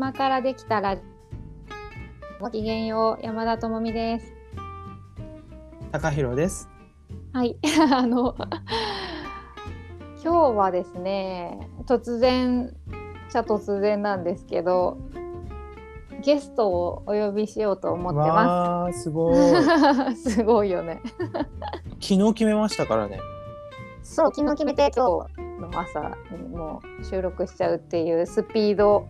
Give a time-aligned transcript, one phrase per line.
[0.00, 0.96] 間からできたら
[2.40, 4.32] ごきげんよう山田智美です
[5.92, 6.70] 高弘です。
[7.34, 7.58] はい
[7.92, 8.34] あの
[10.24, 12.74] 今日はですね突然
[13.28, 14.96] じゃ突然なんですけど
[16.22, 19.34] ゲストをお呼びしようと思ってまわあ、すごい。
[20.16, 21.02] す すごいよね
[22.00, 23.20] 昨日決めましたからね。
[24.02, 29.06] そう昨日決めて今日の朝にもう収録しちゃうっていうスピード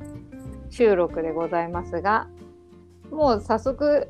[0.70, 2.28] 収録でございますが
[3.10, 4.08] もう早速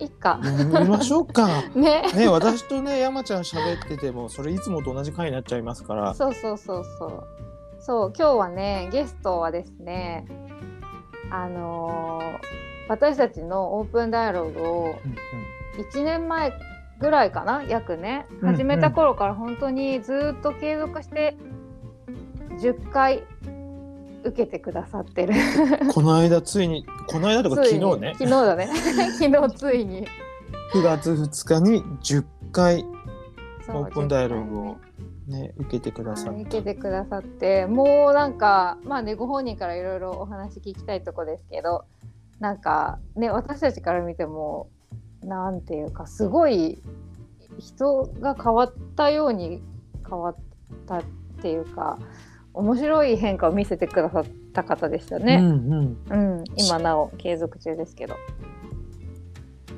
[0.00, 1.48] いっか見ましょうか。
[1.74, 2.02] ね。
[2.14, 6.14] ね、私とね、山ちゃん喋ってても、それいつもと同じ回になっちゃいますから。
[6.14, 7.24] そうそうそうそう。
[7.80, 10.26] そう今日はねゲストはですね
[11.30, 12.38] あのー
[12.90, 16.52] 私たちのオープンダイアログをうん1年前
[16.98, 21.36] ぐらいかな約ね始めた頃から本当にずっと継続して
[22.60, 23.22] 10回
[24.24, 25.34] 受けてくださってる。
[25.82, 28.68] うんこの間ついに、この間とか昨日ね、昨日だね。
[29.18, 30.06] 昨日ついに。
[30.72, 32.84] 9月2日に10回
[33.68, 34.88] オープンダイアログ10を回ね。
[35.28, 36.48] ね、受けてくださはいった。
[36.48, 41.84] 受けてくださってもうなんかまあねご本人からいろいろお話聞きたいとこですけど
[42.40, 44.70] なんかね私たちから見ても
[45.22, 46.78] なんていうかすごい
[47.58, 49.62] 人が変わったように
[50.08, 50.36] 変わっ
[50.86, 51.02] たっ
[51.42, 51.98] ていうか
[52.58, 55.36] 面白い変化を見せてくださった方でしたうんね。
[55.36, 56.38] うん。
[56.40, 58.16] うん、今なお継続中ですけど。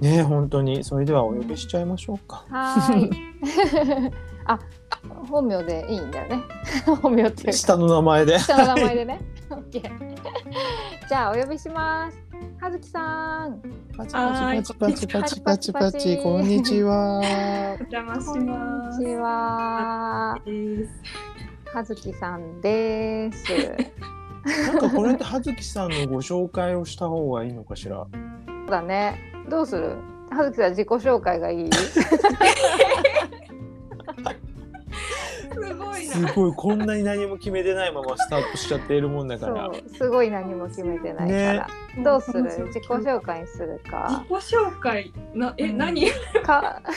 [0.00, 2.46] ね、本当に、それではお呼びしちゃいましょうか。
[2.48, 4.12] はーい。
[4.46, 4.58] あ、
[5.28, 6.42] 本名でいいんだよね。
[7.02, 7.52] 本名って。
[7.52, 8.38] 下の名前で。
[8.38, 9.20] 下の名前でね。
[9.50, 9.90] オッケー。
[11.06, 12.18] じゃあお呼びします。
[12.58, 13.60] はずきさん。
[13.94, 17.20] パチパチパチパチパチパチ、こんにちは。
[17.20, 17.24] お
[17.92, 19.00] 邪魔しこんます。
[19.00, 20.38] にちは。
[21.72, 21.76] です。
[21.76, 23.44] はずきさんです。
[24.72, 28.06] なんかこれって葉月さんのご紹介をした方がいいのかしら？
[28.06, 28.08] そ
[28.66, 29.18] うだね。
[29.48, 29.96] どうする？
[30.30, 31.70] はずきさん自己紹介がいい？
[35.52, 36.32] すごいすな。
[36.32, 39.66] ごいこんなに何も決めてないままスタートしちゃっているもんだかそら。
[39.68, 42.02] う、すごい何も決めてないから。
[42.02, 42.42] どうする？
[42.44, 44.06] 自己紹介にするか？
[44.08, 46.06] 自己紹介なえ、うん何？
[46.44, 46.80] か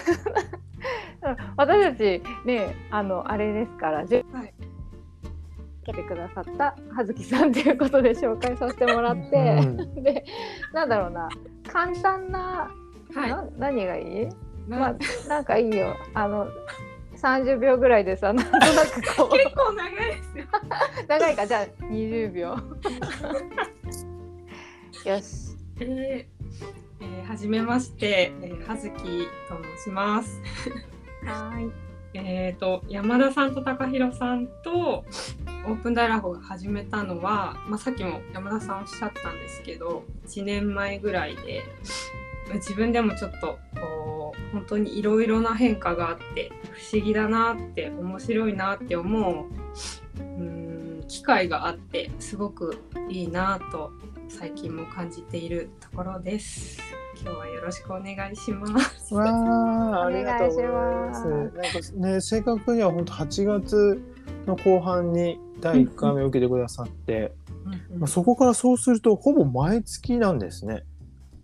[1.57, 4.53] 私たちねあのあれですからぜはい
[5.83, 10.03] 受けてくださった葉月さんということで紹介させてもらって、うん。
[10.03, 10.23] で
[10.73, 11.27] なんだろうな
[11.71, 12.71] 簡単な、
[13.13, 13.29] はい。
[13.29, 14.29] な何がいい？
[14.67, 14.95] まなあ
[15.27, 15.95] なんかいいよ。
[16.13, 16.47] あの
[17.17, 19.29] 30秒ぐらいでさなんとなくこう。
[19.37, 20.45] 結構長いですよ。
[21.07, 21.45] 長いか？
[21.47, 22.49] じゃあ20秒
[25.05, 25.57] よし。
[25.79, 26.25] えー
[27.01, 29.01] えー、はじめまして、えー、はずきと
[29.77, 30.39] 申します。
[31.25, 35.03] はいえっ、と山田さんと高弘さんと
[35.65, 41.63] オープンダイラフが始めたのは、まあ、さっきも山田さんおっしゃったんですけど1年前ぐらいで
[42.55, 49.45] 自分でもちょっとこう本当にいろいろな変化があって不思議だなって面白いなって思う
[50.19, 53.91] うん機会があってすごくいいなと
[54.27, 57.02] 最近も感じているところです。
[57.21, 59.13] 今日はよろしくお願いします。
[59.13, 59.25] わ
[60.01, 61.27] あ、 ありがとうございます。
[61.27, 61.59] なんか
[61.95, 64.01] ね、正確には本当8月
[64.45, 67.33] の後半に第1回目を受けてくださって、
[67.97, 70.83] まあ、そこからそうするとほぼ毎月なんですね。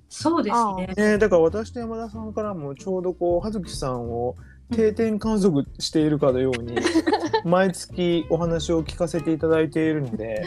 [0.10, 1.12] そうですね。
[1.12, 4.36] ね、だから私と山田さんからもちょうどこう葉月さんを
[4.72, 6.76] 定点観測しているかのように
[7.46, 10.44] 毎月お話を聞かせていただいているので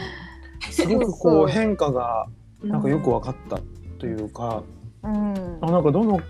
[0.69, 2.27] すごくこう変化が
[2.61, 3.59] なんかよく分かった
[3.99, 4.63] というか、
[5.03, 5.57] うん。
[5.61, 6.23] あなんかどんどん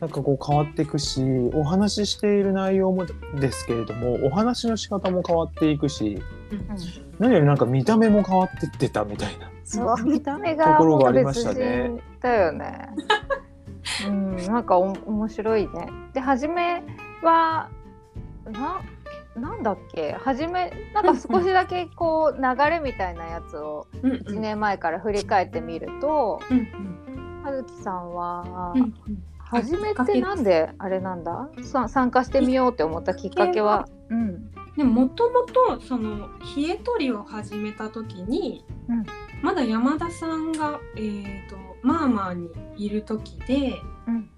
[0.00, 1.22] なんかこう変わっていくし
[1.54, 3.06] お話ししている内容も
[3.40, 6.68] ですけれどもお話の仕方も変わっていくしうん。
[7.18, 9.50] 何よりなんか見た目も変わってってたみたいな。
[9.64, 11.92] そう見た目がところがありましたね。
[12.20, 12.88] だよね。
[14.06, 15.88] うん、なんかお面白いね。
[16.12, 16.82] で初め
[17.22, 17.68] は
[18.50, 18.80] な
[19.34, 20.12] なんだっけ？
[20.12, 26.98] 初めなんか少しだけこう流れみたいなやつをうん1年前から振り返ってみると、うんうん
[27.42, 28.94] 葉月さんは、うん
[29.54, 31.50] 初めってなんであれなんだ？
[31.62, 33.86] さ参加してみようって思ったきっかけは？
[34.08, 34.50] うん。
[34.78, 39.04] でももともとその冷え取りを始めた時に、うん。
[39.42, 42.48] まだ山田さんが、えー、とマーマーに
[42.78, 43.74] いる時で
[44.06, 44.30] うん。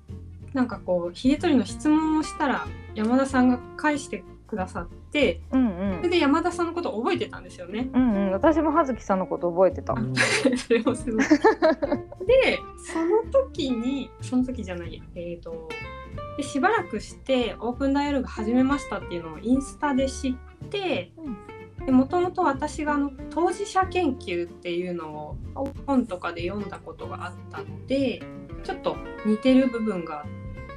[0.53, 2.67] なんかこう冷え取りの質問をしたら
[2.97, 4.97] 山田さんが返してくださって
[5.53, 7.89] うんうんそれで山田さんのことを覚えてたんですよね。
[7.93, 9.95] うんうん、私も葉月さんのこと覚えてた。
[9.95, 11.25] うん それもすごい。
[12.27, 15.69] でその時にその時じゃないやえっ、と
[16.37, 20.35] でしばらくしてオープンダイアログ始めましたっていうのをインスタで知っ
[20.71, 21.13] て、
[21.93, 28.23] もともと私があの当事者研究っていうのを本とかで読んだことがあったので
[28.63, 28.97] ちょっと
[29.27, 30.25] 似てる部分があ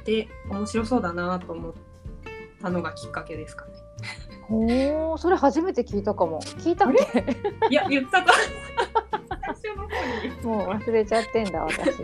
[0.00, 1.72] って面白そうだなと思っ
[2.60, 3.72] たのがきっかけですかね。
[4.50, 6.40] おお、それ初めて聞いたかも。
[6.40, 7.24] 聞いたっけ？
[7.70, 10.58] いや言ったと最初の方に。
[10.58, 11.96] もう忘れちゃってんだ私。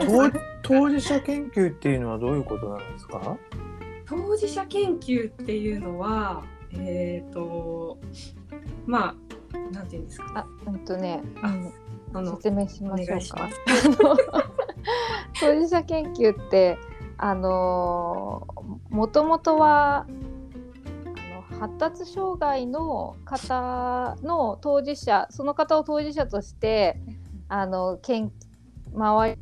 [0.00, 0.30] 当
[0.62, 3.36] 当事者研究っていうのはどういうことなんですか？
[4.06, 6.42] 当事者研究っていうのは
[6.72, 7.98] えっ、と
[8.86, 9.14] ま
[9.52, 10.32] あなんていうんですか？
[10.34, 11.72] あ、うんとね、あうん
[12.14, 13.48] あの説明しおましょうか。
[15.40, 16.78] 当事者研究って
[17.18, 18.46] あの
[18.90, 20.06] もともとは
[21.64, 26.98] 発達障害の方の当事者その方を当事者として
[27.48, 28.30] あの研
[28.94, 29.38] 周り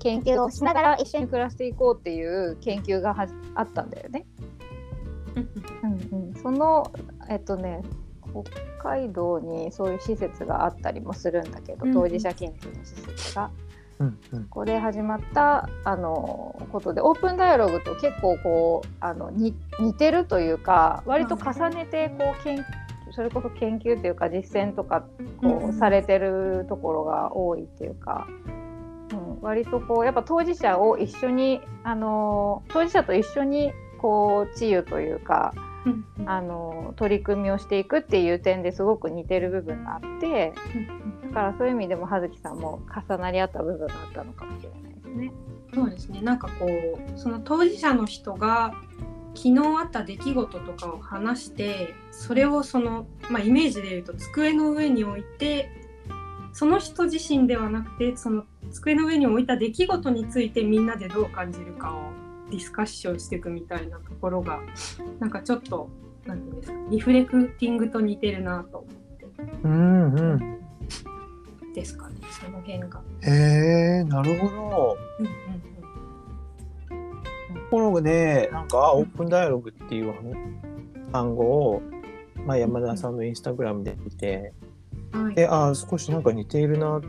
[0.00, 4.26] 研究をしながら一緒に暮らしていこうっていう研究がはじあったんだよね。
[5.84, 6.92] うんうん、その
[7.28, 7.80] えっとね
[8.80, 13.44] 北海道にそういう施設があったりもするんだけど、当事者研究の施設が。
[13.44, 13.69] うん
[14.00, 14.18] うん
[14.48, 22.64] ここで始まったあのことでオープンダイアログと結構こうあのに似てるというか割と重ねてこう研
[23.12, 25.04] それこそ研究というか実践とか
[25.42, 28.26] こうされてるところが多いっていうか、
[29.12, 35.52] うん、割とこうやっぱ当事者を一緒にあの当事者と一緒にこう治癒というか
[35.86, 40.52] うんあの取り組みをしていくっていう点ですごく似てる部分があって
[41.28, 45.32] だからそういう意味でも葉月さんも重なり合った部分があったのかもしれないですね。
[45.72, 46.20] そうですね。
[46.20, 48.74] なんかこうその当事者の人が
[49.34, 55.70] 昨日あった出来事とかを話してそれをその、まあ、イメージで言うと机の上に置いて
[56.52, 62.19] その人自身ではなくてその机の上に置いた出来事についてみんなでどう感じるかを
[62.50, 64.60] ディスカッションしていくみたいなところが
[65.18, 65.88] なんかちょっと
[66.26, 69.26] なんていうんですかリフレクティングと似てるなと思って
[69.64, 70.60] うんうん
[71.74, 73.00] ですかねその辺が。
[73.22, 74.96] へえなるほど。
[75.18, 75.70] うんうん
[77.70, 80.12] ところでなんかオープンダイアログっていう
[81.12, 81.82] 単語を、
[82.44, 84.52] まあ、山田さんのインスタグラムで見て、
[85.12, 87.00] うんはいでああ少しなんか似ているな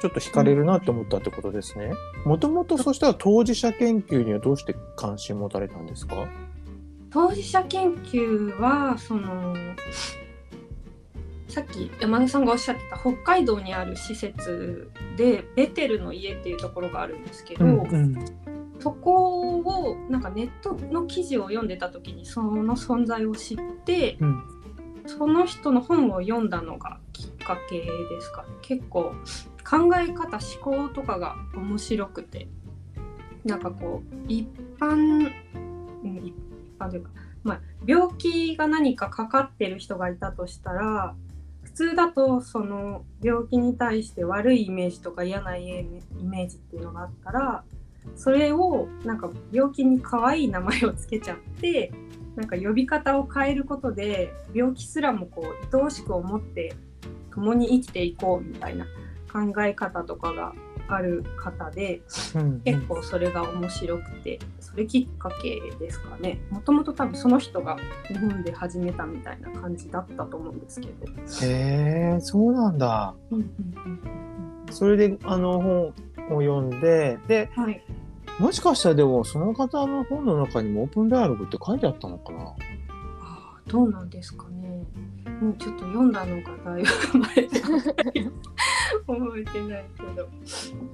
[0.00, 1.92] ちょっと惹かれるなって思ったってことですね。
[2.24, 6.28] もともとそしたら当事者研究にはどうして関心持たれたんですか？
[7.10, 9.54] 当事者研究はその
[11.48, 18.14] さっき山田さんがおっしゃってた北海道にある施設でベテルの家っていうところがあるんですけど、ん。
[18.78, 24.42] そこをなんかネットの記事を読んでた時にその存在を知ってうん。
[25.06, 27.86] その人の本を読んだのがきっかけで
[28.20, 28.48] すかね。
[28.62, 29.12] 結構
[29.62, 32.48] 考え方思考とかが面白くて
[33.44, 34.46] なんかこう一
[34.78, 35.30] 般、
[36.04, 36.34] うん、一
[36.78, 37.10] 般というか、
[37.42, 41.14] まあ、病気が何かかかってる人がいたとしたら
[41.62, 45.86] 普通だとその病気に対して悪いイメージとか嫌なイ
[46.22, 47.64] メージっていうのがあったら
[48.16, 51.92] それをなんか病気に可愛い名前をつけちゃって
[52.36, 56.74] なんか呼び方を変えることで病気すらもこう愛おしく思って
[57.32, 58.86] 共に生きていこうみたいな
[59.30, 60.52] 考え方とかが
[60.88, 62.02] ある方で
[62.34, 66.40] うん結構それが面白くてそれきっかけですかね。
[66.50, 67.76] もともと多分その人が
[68.08, 71.06] 日本で始めたみたいな感じだったと思うんですけど。
[71.46, 73.14] へえそうなんだ。
[74.70, 77.82] それであの本を読んでではい、
[78.38, 82.54] もしかしたらでもその方の本の中にもオープンダイアログって書いてあったのかな。
[83.66, 84.84] どうなんですかね。
[85.40, 87.48] もうちょっと読んだのがだいぶ前で
[89.06, 90.28] 覚えてないけど。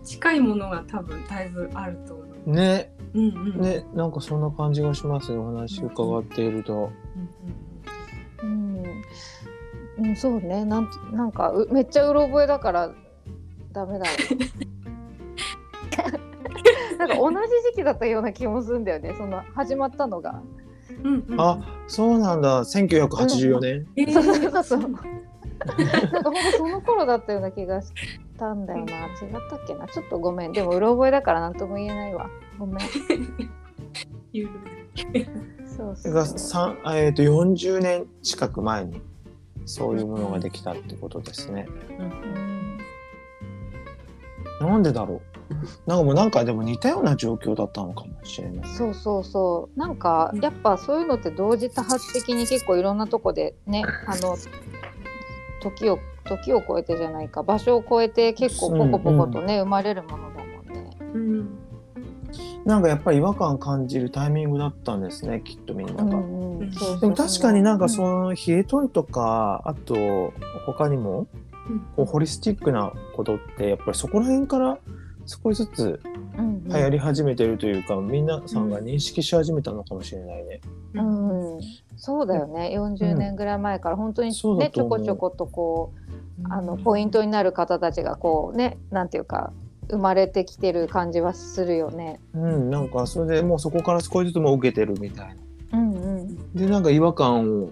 [0.04, 2.50] 近いものが多分だいぶあると思う。
[2.50, 2.92] ね。
[3.14, 3.60] うんうん。
[3.60, 6.90] ねなんかそんな感じがしますねお話伺っていると。
[8.42, 8.84] うんうん
[9.98, 10.64] うん、うん、そうね。
[10.64, 12.90] なんなんかうめっちゃうろ覚えだから
[13.72, 14.12] ダメだよ。
[16.98, 17.36] なんか同じ
[17.70, 19.14] 時期だったような気もするんだよね。
[19.16, 20.42] その始まったのが。
[21.02, 21.24] うんうん。
[21.28, 22.64] うんあそうなんだ。
[22.64, 23.86] 1984年。
[23.96, 24.12] えー。
[24.12, 24.94] そうそうそう
[26.12, 27.92] なんかほんとその頃だったような気がし
[28.38, 28.92] たんだよな。
[28.92, 29.08] 違っ
[29.50, 29.86] たっけな？
[29.88, 30.52] ちょっとごめん。
[30.52, 32.28] でもうろ覚えだから何とも言えないわ。
[32.58, 32.78] ごめん。
[35.66, 39.00] そうそうえー、と40年近く前に
[39.66, 41.66] そういうものができたってことですね。
[41.98, 42.78] うん
[44.58, 45.36] なんでだろう？
[45.86, 48.68] なんかもうなんかでも似たような状況だったのかもしれない。
[48.68, 49.78] そうそうそう。
[49.78, 54.36] なんかうんやっぱそういうのって同時多発的に結構いろんなとこでねあの
[55.62, 60.96] 時を時を超えてじゃないか場所を超えて結構ポコポコとね、生まれるものだもんね。
[61.14, 61.58] うん
[62.64, 66.16] なんかやっぱり違和感感じるタイミングだったんですねきっとみんなが。
[66.16, 70.32] うんうんそうそうそうでも確かになんかそうんの冷え取りとかあと
[70.66, 71.28] 他にも
[71.94, 74.78] こうホリスティックなことってやっぱりそこら辺から
[75.26, 80.60] 少しずつうん流行り始めてるというか、皆さんが認識し始めたのかもしれないね。
[80.94, 81.58] ううん。
[81.58, 81.60] ん、
[81.96, 82.72] そうだよね。
[82.76, 85.92] 40年ぐらい前から本当にねちょこちょことこ
[86.42, 89.52] うあのポイントになる方たちがこうねなんていうか
[89.88, 92.20] 生まれてきてる感じはするよね。
[92.34, 95.28] うん、なんかそれでもうそこから少しずつもう受けてるみたい
[95.72, 95.78] な。
[95.78, 96.52] うんうん。
[96.54, 97.70] でなんか違和感を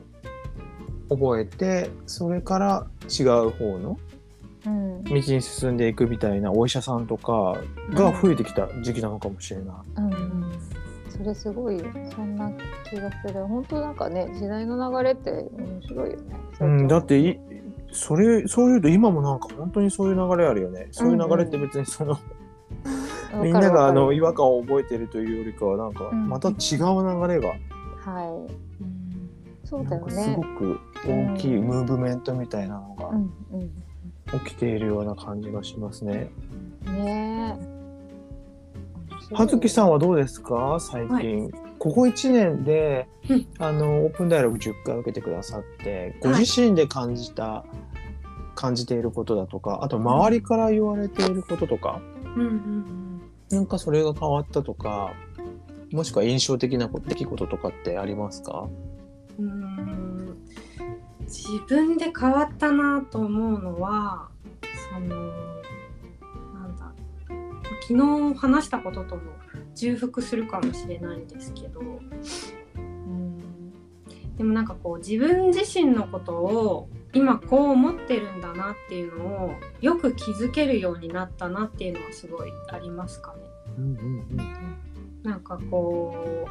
[1.11, 3.97] 覚えてそれから違う方のうん
[4.65, 9.77] 道に進んでいくみたいなお医者さんとかが増えてきた時期なのかもしれない。
[9.97, 10.53] うんうん。
[11.09, 11.79] それすごい
[12.15, 12.51] そんな
[12.91, 13.47] 気がする。
[13.47, 16.23] 本当なんかね時代の流れって面白いよね。
[16.61, 17.39] うん、だってい
[17.93, 20.89] それそういうと今もなんか本当にそういう流れあるよね。
[20.91, 22.19] そういう流れって別にその、
[23.43, 26.29] みんながあの違和感を覚えてるというよりかはなんかうん。
[26.29, 26.79] また違う流
[27.29, 27.49] れが
[28.01, 29.67] はい。
[29.67, 30.49] そうだよなんかすごね。
[30.59, 33.31] く大きいムーブメントみたいなのがうん
[34.41, 36.31] 起きているような感じがしますね。
[36.87, 39.35] うん、ねえ。
[39.35, 40.79] 葉月さんはどうですか？
[40.81, 43.47] 最近、ここ1年で、うん。
[43.59, 46.41] あのオープンダイアログ10回受けてくださってごはい。
[46.41, 47.65] 自身で感じた、
[48.55, 52.01] 感じていることだとかあと周りから言われていることとか、
[52.37, 55.13] うんうんなんかそれが変わったとか
[55.93, 58.69] もしくは印象的な出来事とかってありますか？
[59.39, 59.94] うんうん
[61.27, 64.29] 自分で変わったなと思うのは
[64.93, 65.09] その
[66.55, 66.93] なんだ
[67.89, 69.23] 昨日話したこととも
[69.75, 73.39] 重複するかもしれないんですけどうん
[74.37, 83.41] でもなんかこう自分自身のことを今こう思ってるんだなっていうのをよく気づけるようになったなっていうのはすごいありますかね。
[83.79, 84.75] うんうん
[85.23, 86.47] なんかこ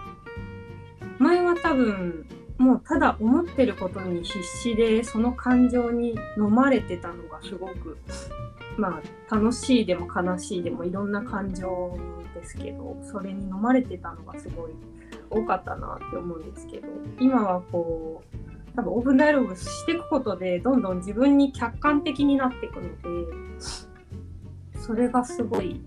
[1.20, 2.26] う前は多分
[2.58, 7.98] もうただ思ってることに必死でその感情に飲まれてたのがすごく
[8.78, 11.98] まあ楽しいでも悲しいでもいろんな感情
[12.34, 14.72] ですけどそれに飲まれてたのがすごい
[15.30, 16.88] 多かったなって思うんですけど
[17.20, 22.90] 今はこう多分オープンダイアログしていくことでどんどん自分に客観的になっていくので
[24.80, 25.80] それがすごい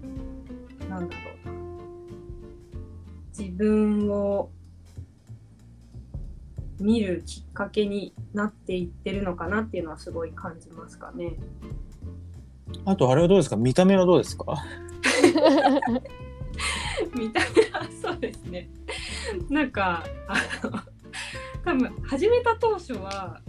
[0.89, 1.57] なんだろうな。
[3.39, 4.51] 自分を
[6.79, 11.35] 見るきっかけになっていってるのかなっていうのはすごい感じますかね。
[12.85, 13.57] あとあれはどうですか？
[13.57, 14.45] 見た目はどうですか？
[17.15, 18.69] 見た目はそうですね。
[19.51, 20.73] なんかあの
[21.65, 23.41] 多分始めた当初は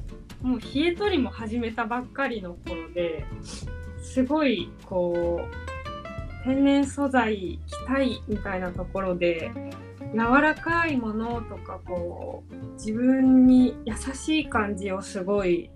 [0.41, 3.25] もう冷え取りも始めたばっかりの頃で
[4.01, 9.51] すごいこう天然素材着たいみたいなところで
[10.13, 15.69] 柔らかいものとかこう自分に優しい感じをすごい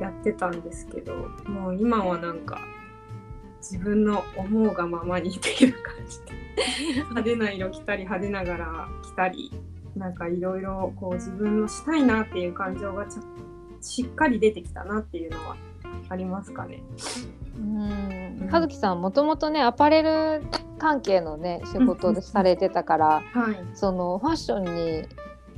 [0.00, 1.14] やってたんですけど
[1.46, 2.60] もう今はなんか
[3.60, 6.20] 自分の思うがままにっていう感じ
[6.94, 9.52] で 派手な色着たり派手な柄着たり
[9.96, 13.06] なんかいろいろこう自分のしたいなっていう感情が
[13.80, 15.56] しっかり出てきたなっていうのは
[16.08, 16.82] ありますかね。
[17.58, 20.42] うん葉月さんもともとねアパレル
[20.80, 25.04] 関係のね仕事でされてたから、はい、そのファッションに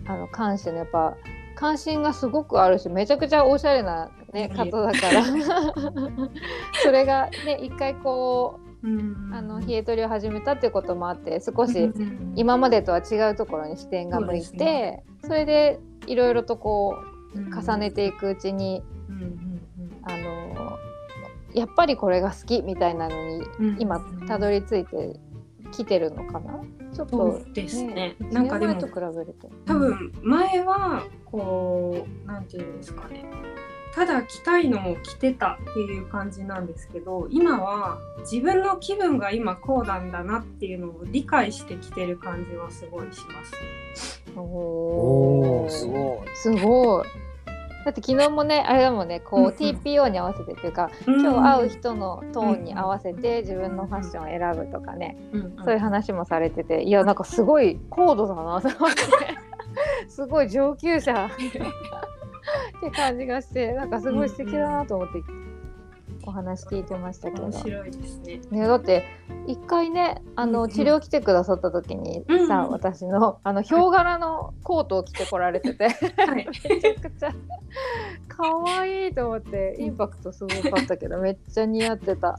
[0.07, 1.17] あの関してのやっぱ
[1.55, 5.25] 関心がすごくあるしめちゃくちゃおしゃれな、ね、方だから。
[6.83, 9.31] それがね一回こううん。
[9.33, 15.05] あの冷え取りを始めたっていうこともあって少しうん今までとは違うところに視点が向いてね。
[15.23, 16.97] それでいろいろとこ
[17.35, 17.59] ううん。
[17.59, 18.83] 重ねていくうちに、
[20.03, 20.42] あの
[21.55, 25.19] やっぱりこれが好きみたいなのにうん今たどり着いて
[25.73, 26.61] きてるのかな？
[26.95, 27.95] ちょっそとうですね。
[27.95, 33.25] ねなんかでも1年前と比べると多分前はこうなんていうんですかね
[33.95, 43.45] ただ着たいのを着てたっていう感じなんですけど今は自分の気分が今こうなんだなっていうのを理解してきてる感じはすごいしま
[43.95, 44.23] す。
[44.35, 46.37] おおーーすごい。
[46.37, 47.07] すごい
[47.85, 49.53] だって昨日もねあれだもんねこう、うんうん。
[49.53, 55.17] TPO に合わせてっていうか今今日会う人のトーンに合わせて自分のファッションを選ぶとかね
[55.65, 59.03] そういう話もされてていやなんかすごい高度だなと思って
[60.09, 65.23] すごい上級者って感じがしてなんかすごい素敵だなと思って
[66.25, 67.45] お話聞いてましたけど。
[67.45, 68.41] 面白いですね。
[68.51, 69.05] ね、だって
[69.47, 76.47] 一回ねあの治療来てくださった時にうんうんさ、私のあのヒョウ柄のコートを着てこられててはい。
[76.69, 77.33] めちゃくちゃ
[78.29, 78.45] 可
[78.81, 82.39] 愛いと思ってインパクトすごかったけどめっちゃ似合ってた。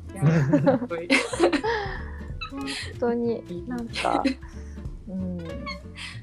[2.51, 2.67] 本
[2.99, 4.23] 当になんか、
[5.07, 5.37] うん、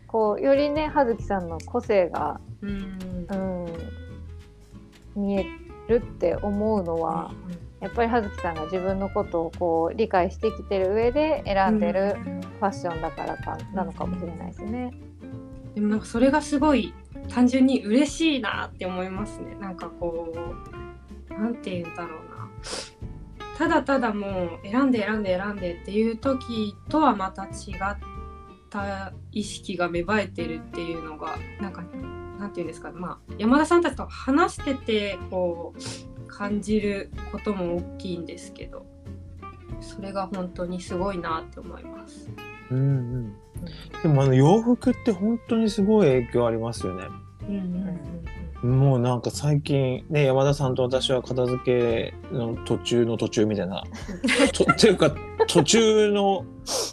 [0.06, 3.26] こうよりね葉月さんの個性が、うん
[5.16, 5.46] うん、見え
[5.90, 7.32] るって思うのは、
[7.80, 12.14] やっぱり葉月さんが自分のことをこう理解してきてる上で選んでる
[12.58, 14.92] ファッションだからかなのかもしれないですね。
[15.74, 16.92] でもなんかそれがすごい
[17.28, 19.56] 単純に嬉しいなって思いますね。
[19.60, 20.34] なんかこ
[21.30, 22.50] うなんて言うんだろうな。
[23.56, 27.98] ただただもう選んで選んで選んでっていう時とはまた違っ
[28.70, 31.82] た意識が芽生えてるっていうのがなんか
[32.40, 38.86] なんて言うんですかまあ山田さんたちと話しててこう感じることも大きいんですけど
[39.80, 42.30] それが本当にすごいなって思います。
[42.70, 43.36] うんうん。
[44.02, 47.04] でもあの洋服って本当にすごい影響ありますよね。
[47.48, 53.84] うんうんうんもうなんか最近ね山田さんと私は片付けの途中の途中みたいな。
[54.52, 55.14] とっていうか
[55.48, 56.44] 途中の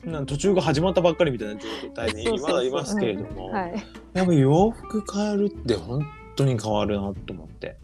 [0.05, 2.50] なん途中が始まったばっかりみたいな状態にそうそうそう。
[2.50, 3.74] まだいますけれども、はい、
[4.13, 6.05] やっぱ洋服変えるって本
[6.36, 7.77] 当に変わるなと思って。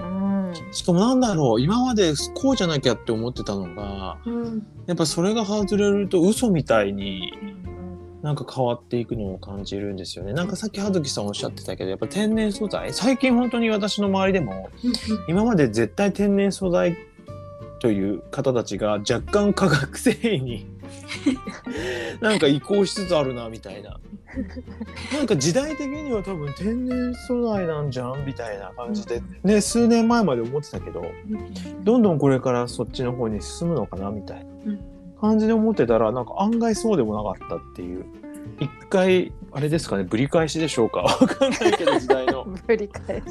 [0.00, 0.52] うん。
[0.72, 4.42] しかもなんだろう今までこうじゃなきゃって思ってたのがうん。
[4.42, 7.30] うんやっぱそれが外れると嘘みたいに
[8.22, 10.32] なんか変わっていくのを感じるんですよね。
[10.32, 12.92] なんかさっき葉月さんおっしゃってたけどやっぱ天然素材。
[12.92, 14.70] 最近本当に私の周りでも
[15.28, 16.96] 今まで絶対天然素材
[17.80, 20.66] という方たちが若干化学繊維に
[22.20, 24.00] なんか移行しつつあるなみたいな。
[25.12, 31.02] なんか時代的には多分天然素材なんじゃんみたいな感じでね数年前まで思ってたけど
[31.82, 34.74] どんどんこれからそっちの方に進むのかなみたいな
[35.20, 38.04] 感じで思ってたらなんか案外そうでもなかったっていう。
[38.60, 41.00] 一回あれですかねぶり返しでしょうか？
[41.02, 42.44] わかんないけど時代の。
[42.66, 43.24] ぶり返し。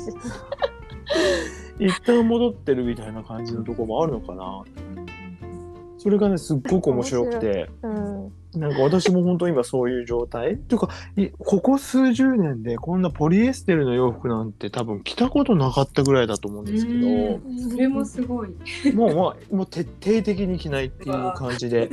[1.79, 4.63] 一旦戻ってるみたいな感じのとこもあるのかな
[6.07, 7.69] それがねすっごく面白くて。
[7.83, 10.53] うん、なんか私も本当今そういう状態。
[10.53, 17.71] っていうかいここ数十年でこんなポリエステルの洋服なんて多分着たことなかったぐらいだと思うんですけど。
[17.71, 18.49] それもすごい。
[18.93, 21.89] もうまあもう徹底的に着ないっていう感じで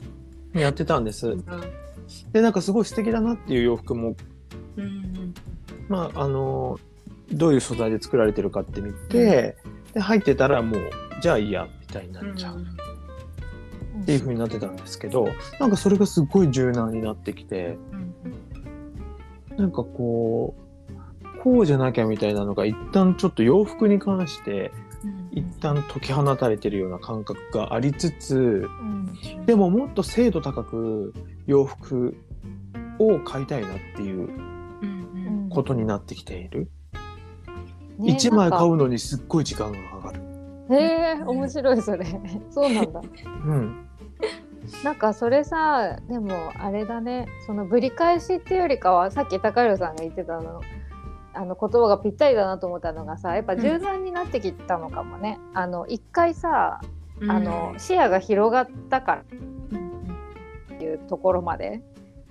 [0.56, 1.36] やってたんです。
[2.32, 4.16] でなんかすごい素敵だなっていう洋服も
[4.78, 5.34] うん
[5.90, 6.80] まああの
[7.32, 9.56] どういう素材で作られてるかって見て、
[9.92, 10.90] で入ってたらもう
[11.20, 12.64] じゃあいいやみたいになっちゃう
[14.02, 17.76] っていう風になってたんですけどなんかそれがすごい柔軟になってきて
[19.56, 24.72] なんかこうこうじゃなきゃみたいなのが一旦ちょっと洋服に関して
[25.32, 31.14] 一旦解き放たれてるような感覚がありつつうんでももっと精度高く
[31.46, 32.16] 洋服
[32.98, 34.28] を買いたいなっていう
[34.82, 36.70] うんことになってきている。
[37.98, 40.20] ね1枚買うのにすっごい時間がかかる。
[40.68, 42.06] かへえ面白いそれ。
[42.50, 43.00] そうなんだ。
[43.46, 43.87] うん、
[44.84, 47.26] なんかそれさでもあれだね。
[47.46, 50.60] そのぶり返しっていうよりかはさっき高弘さんが言ってたの
[51.34, 56.80] あの言葉がぴったりだなと思ったのがさやっぱ柔軟になってきたのかもね、あの一回さ
[57.28, 61.82] あの視野が広がったからっていうところまで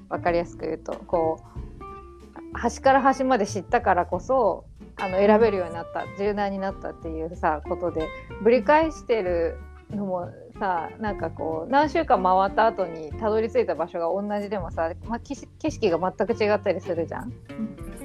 [0.09, 4.65] 分かりやすく言うとこう端から端まで知ったからこそ
[4.97, 8.07] あの選べるようになった柔軟になったっていうさことで
[8.43, 9.57] ぶり返してる
[9.91, 17.33] のもさなんかこう何週間回った後にたどり着いた場所が同じでもさ、まあ、景色景色が全く違ったりするじゃん。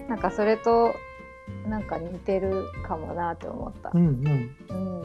[0.09, 0.95] なんかそれと
[1.69, 3.91] なんか似てるかもなって思った。
[3.95, 5.03] うん、うん、うん、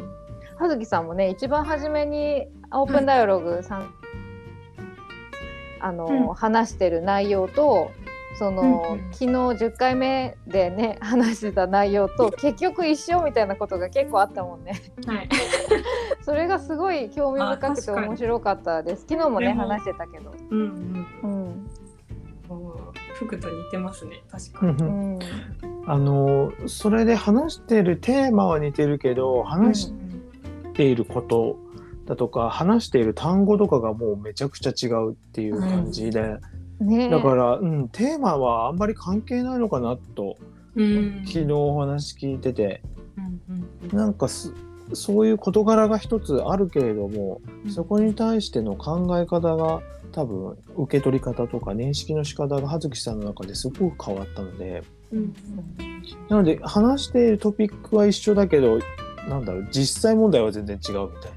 [0.57, 3.93] 葉月さんもね一番初めにオープンダイアログさん、
[5.79, 7.91] あの、うん話してる内容と
[8.37, 14.73] その、うんうん昨日10回目でね話してた内容と結局一緒みたいなことが結構あったもんね。
[15.07, 15.29] はい。
[16.27, 19.05] それがすごい興味深くて面白かったです。
[19.07, 20.33] 昨日もね話してたけど。
[20.49, 21.07] うんうん。
[21.23, 21.69] うん
[23.13, 24.21] 服と似てますね。
[24.29, 24.91] 確うかに。
[24.91, 25.19] んうん
[25.85, 29.93] あのそれで話してるテーマは似てるけど話し
[30.73, 31.55] ていること
[32.05, 36.35] だとか、話している単語とかがもうめちゃくちゃ違うっていう感じで、
[36.81, 40.35] ねえだから、うん、テーマはあんまり関係ないのかなと
[40.75, 41.23] うん。
[41.25, 42.81] 昨日お話聞いてて
[43.17, 44.53] うんうんなんかす
[44.93, 47.71] そういう事柄が一つあるけれども、うん。
[47.71, 54.83] そこに対しての考え方が多分受け取り方とか認識の仕方が葉月さんの中ですごく変わったので。
[55.11, 55.33] うん
[56.29, 58.79] なので話しているトピックは一緒だけど
[59.27, 61.31] なんだろう実際問題は全然違うみたい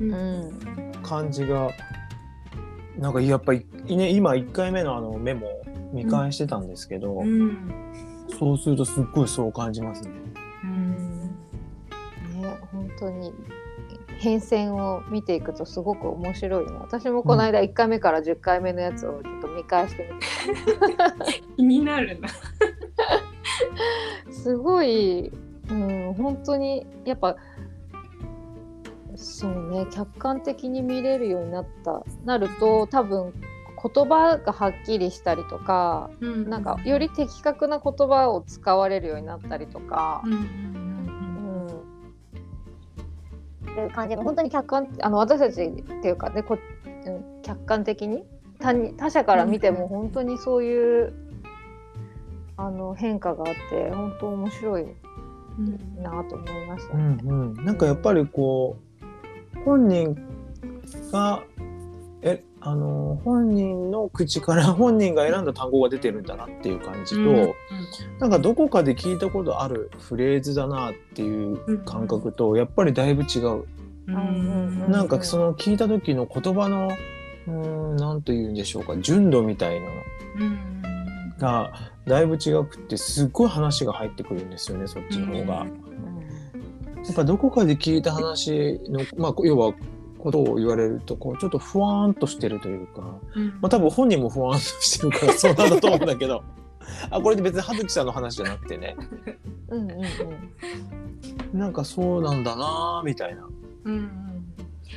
[0.00, 0.92] うんうん。
[0.92, 1.70] な感じが
[2.98, 5.48] なんかやっぱり、ね、今1回目のあのメモ
[5.92, 7.56] 見返してたんですけど、うん。
[8.38, 10.10] そうするとすっごいそう感じますね。
[10.64, 10.96] うん。
[10.96, 11.05] ね
[12.72, 13.32] 本当に
[14.18, 16.72] 変遷を見ていくとすごく面白いね。
[16.80, 20.26] 私もこの間1回目から10回目のやつをちょっと見返してみて、
[21.56, 22.28] 気になるな。
[24.32, 25.30] すごい、
[25.70, 27.36] うん、本当にやっぱ
[29.14, 32.02] そうね客観的に見れるようになった。
[32.24, 33.34] なると多分
[33.94, 36.48] 言葉がはっきりしたりとかうん。
[36.48, 40.75] なんかより的確な言葉を使われるようになったりとかうんうんうん
[43.80, 46.58] いう感じで本当に客観あの私たちっていうかねこ、
[47.06, 48.24] うん、客観的に
[48.60, 51.12] 他に他者から見ても本当にそういう
[52.56, 54.86] あの変化があって本当面白い
[55.58, 57.04] うんなと思いましたうね。
[57.04, 58.78] んうん、なんかやっぱりこ
[59.56, 60.16] う本人
[61.12, 61.42] が
[62.22, 67.54] えあの本人の口から本人が選んだ単語が出てるんだなっていう感じと、うん。
[68.18, 73.66] なんかどこかで聞いたことあるフレーズだなっていう感覚とやっぱりだいぶ違う。
[74.08, 74.90] うん。
[74.90, 76.90] なんかその聞いた時の言葉の
[77.46, 79.92] うーんなんと言うんでしょうか純度みたいなの
[80.40, 81.34] うん。
[81.38, 81.72] が
[82.04, 85.60] だいぶ違くってすっごい話が入ってくるんですよねそっちの方が。
[85.62, 87.04] うん。
[87.04, 89.72] やっぱどこかで聞いた話の、まあ、要は
[90.26, 93.48] ことを言われるとこうちょっとふわーんとしてるというか、うん。
[93.60, 96.42] まあ、多分本人もふわーんとしてるからそうなんだと思うんだけど。
[97.10, 98.96] あこれで別に葉月さんの話じゃなくてね。
[99.68, 101.58] うんうんうん。
[101.58, 103.48] なんかそうなんだなーみたいな。
[103.84, 104.44] うんうん。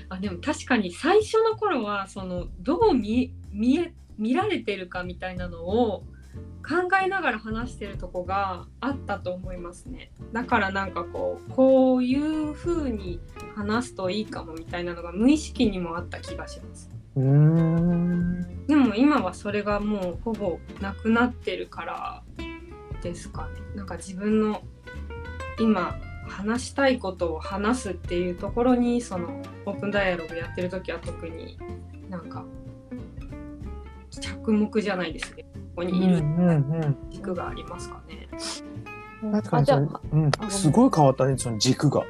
[0.10, 6.04] あでも確かに最初の頃はそのどう見見え見られてるかみたいなのを
[6.68, 10.12] 考えながら話してるとこがあったと思いますね。
[10.34, 13.20] だからなんかこうこういう風に
[13.56, 16.90] 話すといいかもみたいなのが無意識にもあった気がします。
[17.16, 18.68] うーん。
[18.68, 22.24] でも今はそれがもうほぼなくなってるから
[23.02, 23.62] ですかね。
[23.76, 24.62] なんか自分の
[25.60, 31.58] 今話したいことを話すっていうところにそのオープンダイアログやってる時は特に
[32.10, 32.46] なんか
[34.12, 38.28] 着目じゃないですねここにいるうんうん軸がありますかね。
[39.24, 42.04] うん確かにそあじゃあのうん、すごい変わったねその軸が。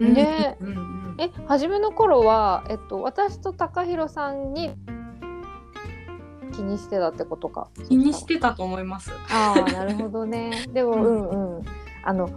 [0.00, 0.58] ね
[1.18, 4.74] え初めの頃は、えっと、私と高弘さんに
[6.52, 7.68] 気にしてたってことか？
[7.88, 9.10] 気にしてたと思います。
[9.30, 10.66] ああなるほどね。
[10.72, 11.62] でもううんんうん
[12.04, 12.28] あの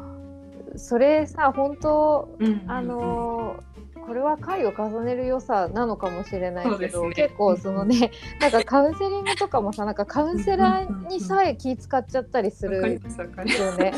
[0.77, 3.69] それさ本当うんあのー
[4.05, 7.13] これは回を重ねる良さなのかもしれないけど、ね。
[7.13, 13.93] 結構そのねなんかカウンセリングとかもさなんかカウンセラーにさえ気使っちゃったりすわかりるますわかりよね。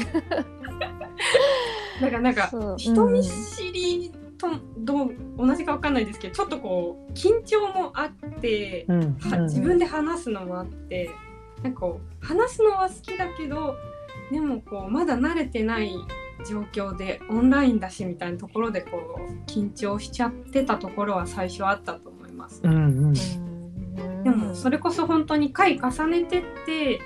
[2.02, 2.34] なんかなん。
[2.34, 4.48] か人見知りと
[4.80, 9.18] どう同じかわかんないですけどちょっとこう緊張もあって、うん。
[9.20, 11.10] は自分で話すのもあって
[11.64, 13.76] なんかこう話すのは好きだけど
[14.32, 15.94] でもこうまだ慣れてない
[16.48, 22.62] 状況でオンラインだしみたいなところでこう緊張しちゃってたところは最初あったと思います。
[22.64, 23.06] うんうん。
[23.08, 23.16] うん
[24.24, 27.02] でもそれこそ本当に回重ねてって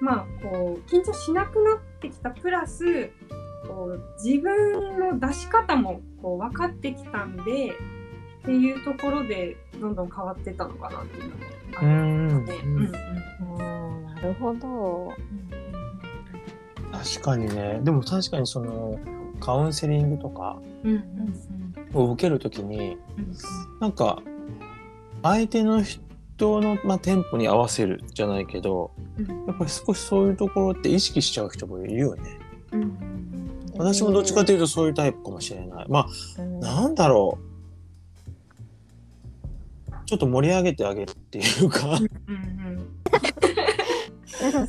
[0.00, 3.10] まあこう緊張しなくなってきたプラス
[3.66, 7.72] こう自分の出し方もこう分かってきたんで
[8.42, 11.42] っていうところでどんどん変わってたのかなっていうのも
[11.76, 12.76] あるうんので、うん。
[12.76, 12.84] うん。
[12.84, 14.04] うん。
[14.06, 15.12] なるほど。
[16.92, 17.80] 確かにね。
[17.82, 18.98] でも確かにその
[19.40, 21.34] カウンセリングとかうんうん
[21.94, 23.34] を受けるときにうん
[23.80, 24.20] なんか
[25.22, 29.46] 相手の人の、まあ、テンポに合わせるじゃないけどうん。
[29.46, 32.38] やっぱり少しそういうところって意識しちゃう人もいるよね。
[32.72, 32.98] うんうん。
[33.76, 35.86] 私もどっちかというとそういうタイプかもしれない。
[35.88, 36.60] まあうん。
[36.60, 37.48] なんだろう。
[40.08, 41.98] ちょっと盛り上げてあげるっていうか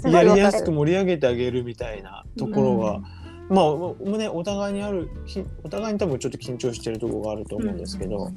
[0.04, 3.02] やりやすく盛り上げてあげるみたいなところは、
[3.50, 8.32] まあもうねお互いにあるきお互いに多分ちょっと緊張してるところがあると思うんですけど、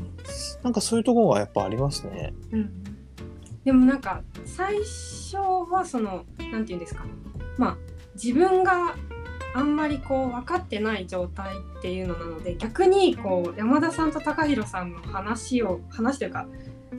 [0.63, 2.33] なんかそういうところがやっぱありますね。
[2.53, 2.85] うん。
[3.65, 5.37] でもなんか最初
[5.71, 7.05] はそのなんて言うんですか。
[7.59, 7.77] まあ
[8.15, 8.97] 自分が
[9.55, 16.47] あんまりこう分かってない状態っていうのなので逆にこう山田さんと高弘さんの話を話というか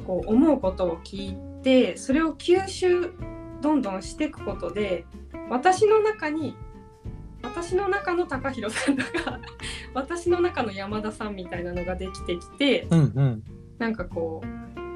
[0.05, 3.13] こう思うことを聞いてそれを吸収
[3.63, 5.05] どんどんしていくことで
[5.49, 6.55] 私の中に
[7.41, 9.39] 私の中の高弘さんとか
[9.95, 13.43] 私の中の山田さんみたいなのができてきてうんうん。
[13.79, 14.47] なんかこう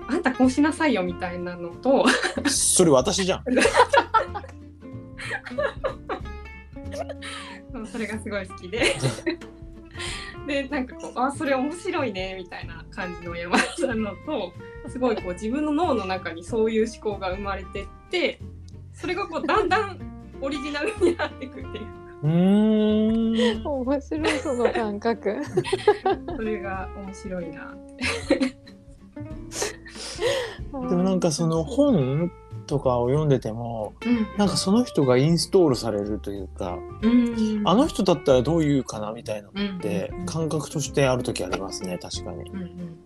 [0.10, 2.06] あんたこうしなさいよみたいなのと
[2.46, 3.44] それ私じゃん。
[7.74, 8.96] う んそれがすごい好きで
[10.46, 14.54] でなんかこうあそれ面白いねみたいな感じの山田さんのと
[14.88, 18.40] すごいこう自分の脳の中にそういう思考が生まれてって
[19.00, 20.00] それがこうだんだん
[20.42, 21.86] オリジナルになっていくっていう。
[21.86, 21.92] か
[22.24, 23.68] うーん。
[23.68, 25.38] 面白いその感覚。
[26.36, 27.76] それが面白いな。
[30.90, 32.32] でもなんかその本
[32.66, 34.28] とかを読んでてもうん。
[34.38, 37.62] なんかその人がインストールされるというかうん。
[37.66, 40.26] あの人だったらどう言うかなみたいなのうんってうん。
[40.26, 42.50] 感覚としてある時ありますね確かに。
[42.50, 42.98] うんうん。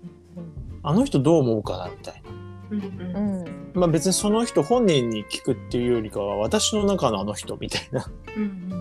[0.84, 2.40] あの人どう思うかなみたいな。
[2.72, 2.80] うん。
[2.80, 3.44] ううん。
[3.44, 8.06] んまあ別にその人本人に聞くっていうよりかは私の中のあの人みたいな。
[8.36, 8.72] うん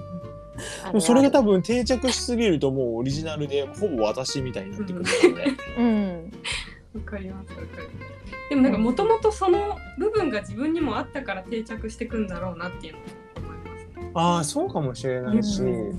[1.01, 5.45] それが多分分定着しすぎるともうオリジナルでほぼ私みたいになってくるので。
[5.79, 6.33] うん。
[6.95, 13.03] わかりますわかりますでもなんかもともとその部分が自分にもあったから定着してくんだろうなっていうのを
[13.37, 14.11] 思いますね。
[14.15, 15.63] ああそうかもしれないし。
[15.63, 15.99] うん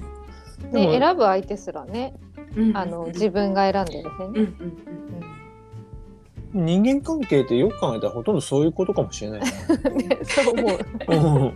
[0.71, 2.13] でねも選ぶ相手すらね
[2.55, 4.53] うんあの自分が選んでるうんうね、ん
[6.53, 9.47] 人間関係ってよく考えたらほとんどそういうことかもしれないな。
[9.91, 10.19] ね。
[10.23, 10.79] そう思う。
[11.07, 11.53] うん。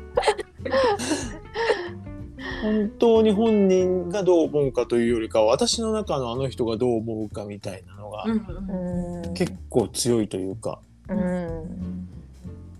[2.61, 8.25] 本当に本人がどう思うかというよりかは私の中のあの人がどう思うかみたいなのが
[9.33, 10.79] 結構強いというか。
[11.09, 12.07] うん。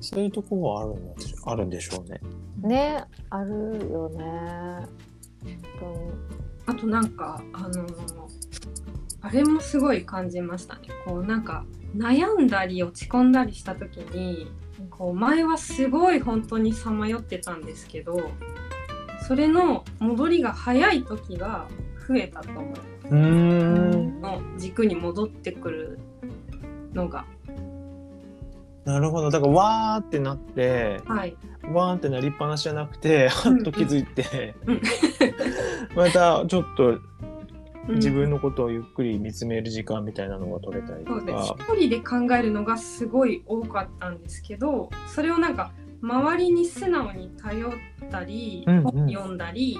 [0.01, 2.21] そういうところはあるんでしょあるんでしょうね。
[2.61, 3.51] ねある
[3.91, 4.25] よね。
[5.79, 6.13] 本
[6.67, 8.25] あとなんかあのー
[9.25, 10.81] あれもすごい感じましたね。
[11.03, 14.51] こうなんか悩んだり落ち込んだりした時に
[14.89, 18.31] こう前はすごい本当にさまよってたんですけど
[19.27, 21.67] それの戻りが早い時が
[22.07, 22.73] 増えたと思う。
[23.09, 24.21] うーん。
[24.21, 25.99] の軸に戻ってくる
[26.93, 27.25] のが。
[28.83, 29.31] なるほど。
[29.31, 31.35] だからわーってなってはい。
[31.73, 34.53] わーってなりっぱなしじゃなくてはっと気づいて。
[34.67, 34.81] うん。
[35.95, 37.01] またちょっとうん
[37.87, 41.49] 自分のことをゆっくり見つめる時間みたいなのが取れたりとそうです。
[41.49, 41.57] か。
[41.73, 45.71] 一人で考えるのがすごい多かったんですけどそれをなんか
[46.01, 47.71] 周りに素直に頼っ
[48.11, 48.83] たり、うんうん。
[48.83, 49.79] 本読んだり、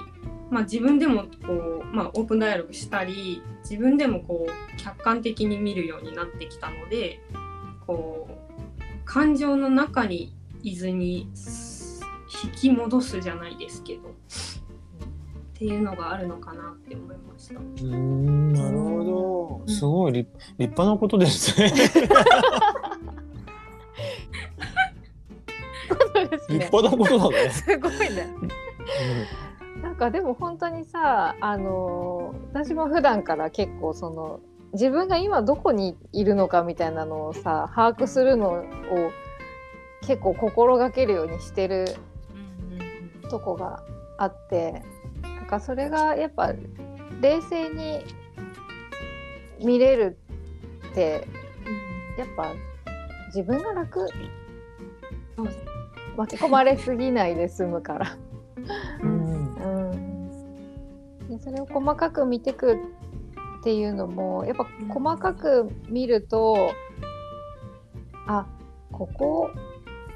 [0.50, 7.20] まあ、自分でもこう、まあ、オープンダイアログしたり自分でもこう客観的に見るようになってきたので
[7.86, 11.28] こう感情の中にいずに
[12.44, 14.14] 引き戻すじゃないですけど
[15.56, 17.54] っていうのがあるのかなって思いました。
[17.54, 19.72] うーんなるほど。
[19.72, 21.72] すごい立立派なことですね。
[25.88, 27.50] 当ですね立派なことだね。
[27.50, 28.28] すごいね
[29.82, 34.40] なんかでも本当にさあの私も普段から結構その
[34.72, 38.64] 自分が今どこにいるのかみたいなのをさ把握するのを
[40.02, 41.86] 結構心がけるようにしてる
[43.30, 43.82] とこが
[44.18, 44.82] あって
[45.46, 46.52] なんかそれがやっぱ
[47.20, 48.04] 冷静に
[49.64, 50.18] 見れる
[50.90, 51.24] って
[52.18, 52.52] やっぱ
[53.28, 54.08] 自分が楽。
[56.16, 58.16] 巻き込まれすぎないで済むから。
[59.02, 59.54] うん。
[59.54, 62.74] うん、でそれを細かく見てく
[63.60, 66.72] っていうのもやっぱ細かく見ると
[68.26, 68.46] あ
[68.90, 69.50] ここ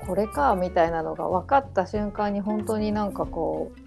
[0.00, 3.79] これかみたいなのが分かった瞬間に本当になんかこう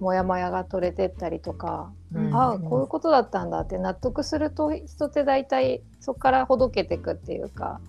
[0.00, 2.34] モヤモヤが取れてったりとか、うん。
[2.34, 7.80] ああこういうことだったんだって納得すると人って大体そこからほどけてくっていうか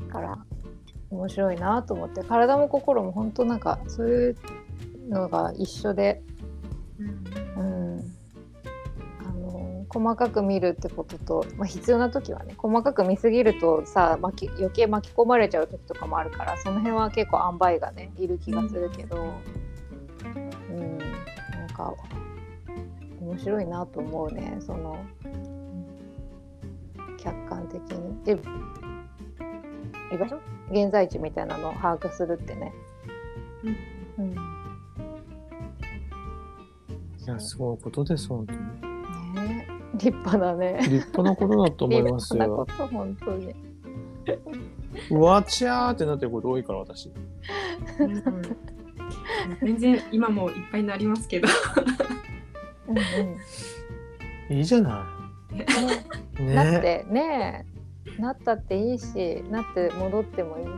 [0.00, 0.38] だから
[1.10, 4.36] 面白いなと思って体も心も本当なんかそういう
[5.08, 6.22] のが一緒で、
[7.56, 8.00] うん、
[9.20, 19.64] あの細かく見るってことと、まあ、必要な時はね細かく見すぎるとさ巻き余計巻き込まれちゃう時とかもあるからその辺は結構塩梅がねいる気がするけど、うん
[21.74, 21.94] か
[23.20, 24.96] 面白いなと思うねその
[27.18, 28.24] 客観的に。
[28.24, 28.38] で
[30.12, 30.38] 居場所
[30.70, 32.72] 現在地みたいなのを把握するってね。
[34.18, 34.34] うん
[37.26, 38.60] いやすごいことです本当に。
[39.48, 40.78] ね立派だね。
[40.82, 42.66] 立派なことだと思い立ますよ。
[42.66, 43.54] 派なこと本当に。
[45.10, 47.10] うわちゃーってなってること多いから私。
[49.60, 51.48] うん全然今もいっぱいになりますけど
[52.88, 53.00] うんう
[54.54, 55.06] んいいじゃな
[55.50, 55.66] ね
[56.38, 56.42] い。
[56.42, 56.54] ね。
[56.54, 57.66] なってね
[58.18, 60.70] なったっていいしなって戻ってもいいし。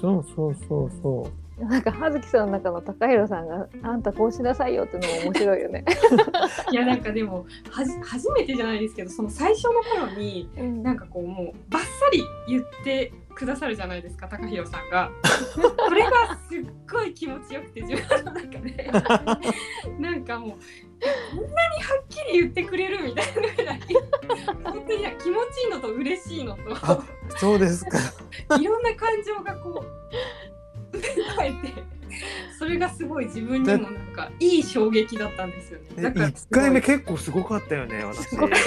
[0.00, 1.30] そうそうそうそ
[1.60, 5.84] なんか葉月さんの中の高弘さんが「あんたこうしなさいよ」ってのも面白いよね。
[6.72, 15.10] いやなんかでもはじ初めてじゃないですけどその最初の頃にうんなんかこうもうバッサリ言ってくださるじゃないですか高弘さんが。
[15.52, 18.90] それがすっごい気持ちよくて自分の中で
[19.98, 23.80] なんかもうこんなにはっきり言ってくれるみたいなぐらい
[24.64, 27.02] 本当に気持ちいいのと嬉しいのと。
[27.36, 27.98] そうですか。
[28.58, 30.51] いろんな感情がこう
[31.02, 31.92] 芽生えて
[32.58, 36.02] それれがすごい自分にもなんかいい衝撃だったんですよね。
[36.02, 38.28] だから1回目結構すごかったよね私。
[38.28, 38.58] すごかっ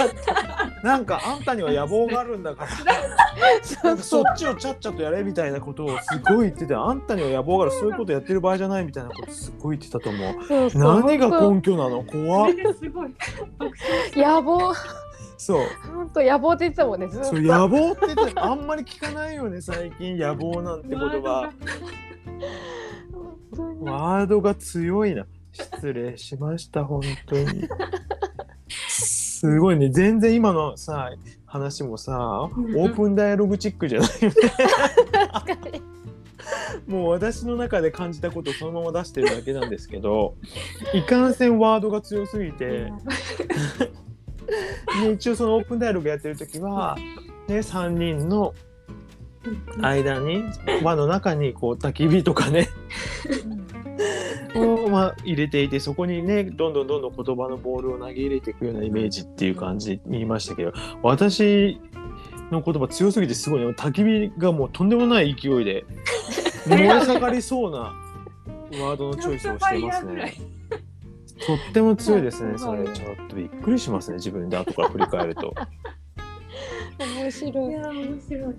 [0.82, 0.86] た。
[0.86, 3.96] なんかあんたには野望があるんだから。
[3.96, 10.44] そっちをちゃっちゃとやれみたいなことをすごい言っててあんたには野望があるそういうことやってる場合じゃないみたいなことすごい言ってたと思う。
[10.46, 10.82] そうそう。
[10.82, 12.04] 何が根拠なの？
[12.04, 12.52] 怖っ。
[14.14, 14.74] 野望
[15.36, 15.66] そう。
[15.94, 17.28] 本当野望って言ってたもんねずっと。
[17.28, 21.52] そう野望って言ってあんまり聞かないよね最近野望なんて言葉。
[23.80, 25.26] ワードが強いな。
[25.52, 27.68] 失礼しました本当に。
[28.88, 29.90] すごいね。
[29.90, 31.10] 全然今のさ
[31.44, 34.36] 話もさオープンダイアログチックじゃないよね。
[36.86, 40.36] もう私の中で感じたことをそのまま出してるだけなんですけど
[40.94, 42.92] いかんせんワードが強すぎて
[45.02, 46.96] で一応そのオープンダイアログやってる時は、
[47.48, 48.54] ね、3人の
[49.80, 50.42] 間に
[50.82, 52.68] 輪の中にこう焚き火とかね
[54.54, 61.80] を、まあ、入れていてそこにねどんどんどんどん言葉のボールを投げ入れていくようなイメージっていう感じに言いましたけど私
[62.50, 65.84] の言葉強すぎてすごいね焚き火がもうとんでもない勢いで
[66.66, 67.94] 燃え盛りそうな
[68.82, 70.55] ワードのチョイスをしてますね。
[71.44, 72.56] とっても強いですね。
[72.56, 74.16] それちょっとびっくりしますね。
[74.16, 75.54] 自分で後から振り返ると。
[76.98, 78.54] 面白いいや面白い。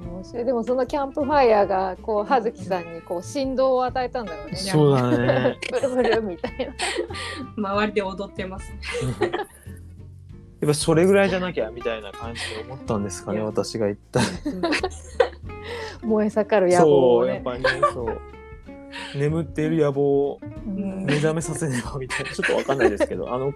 [0.00, 5.58] 面白いでもそのキャンプファイヤーがこう葉月さんにこう振動を与えたんだろうねそうだね。
[5.70, 6.74] ブルブルみたい
[7.56, 8.72] な周りで踊ってます。
[10.60, 13.40] やっぱそれぐらいじゃなきゃみたいな感じで思ったんですかね。
[13.40, 14.20] 私が言った。
[16.02, 18.20] 燃え盛る野望そう、やっぱりね、そう。
[19.14, 23.52] 眠っている野望をうん目覚めさせねばみたいなちょっとわかんないですけどあの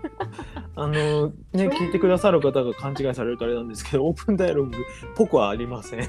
[0.76, 4.80] あのね聞いてくださる方が勘違いされるとあれなんですけどオープンダイアログっ
[5.16, 6.08] ぽくはありません。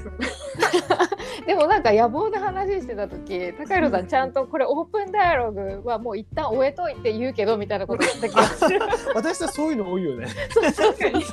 [1.46, 8.80] でもなんか野望で話してた時高弘さんちゃんとこれオープンダイアログはもう一旦終えといて言うけどみたいなこと言った気がする
[9.14, 10.26] 私はそういうの多いよね。
[10.52, 11.24] 確かに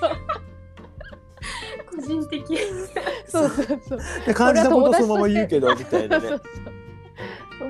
[1.89, 2.57] 個人的。
[3.27, 6.37] そうそうそうで感じたことそのまま言うけどみたいなねそう。
[6.37, 6.72] そうそ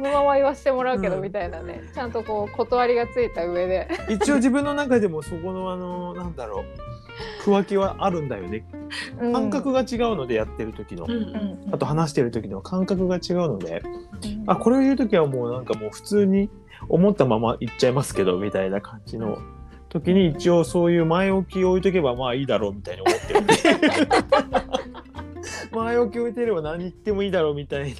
[0.03, 1.23] のまま言わせてもらうけどうん。
[1.23, 3.87] みたいなね、ちゃんとこう断りがついた上で。
[4.09, 6.65] 一応自分の中でもそこのあのなんだろう。
[7.43, 8.65] 区分けはあるんだよね。
[9.19, 11.05] 感覚が違うのでやってる時の。
[11.05, 11.73] うんうん。
[11.73, 14.43] あと話してる時の感覚が違うので、うん。
[14.47, 16.49] あこれを言う時はもうなんかもう普通に
[16.89, 19.37] 思ったまま言っちゃいますけどみたいな感じの。
[19.89, 23.53] 時に一応そういう前置きを置いとけばまあいいだろうみたいに思ってるんで。
[25.71, 27.95] 前置き置いてれば何言ってもいいだろうみたいな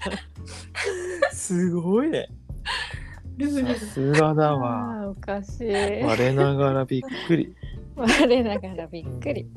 [1.31, 2.27] すごいね。
[3.39, 5.01] さすがだわ。
[5.01, 6.03] あーおかしい。
[6.03, 7.55] 我ながらびっくり。
[7.95, 9.47] 我ながらびっくり。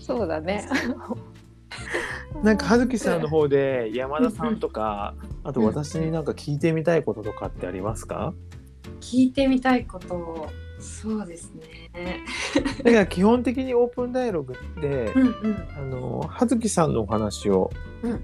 [0.00, 0.66] そうだね。
[2.42, 8.32] なんか葉月さんの方で山田さんとかあと私になんか聞いてみたいこととかってありますか？
[9.00, 12.24] 聞いてみたいことそうですね。
[12.84, 15.68] だから基本的にオープンダイアログってうんうん。
[15.76, 17.70] あの葉月さんのお話を
[18.02, 18.20] うんうん。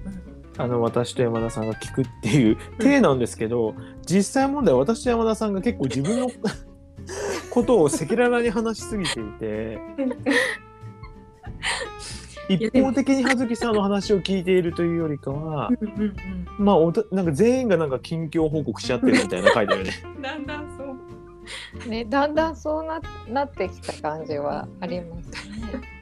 [0.57, 3.75] あの私と山田さんが聞くっていう体なんですけど、
[4.07, 6.29] 実際問題私と山田さんが結構自分の
[7.51, 9.79] ことを赤裸々に話しすぎていて
[12.49, 15.71] 一方的に葉月さんの話を聞いているというよりかは。
[16.59, 19.91] まあおたなんか全員がなんか近況報告しちゃってるみたいな回だよね。
[20.21, 20.85] だんだんそ
[21.87, 21.89] う。
[21.89, 25.95] ねだんだんそうななってきた感じはありますね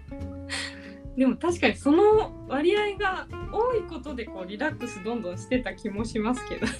[1.16, 6.72] でも確かにその割合が多いことでこうリラックスどんどんしてた気もしますけどね。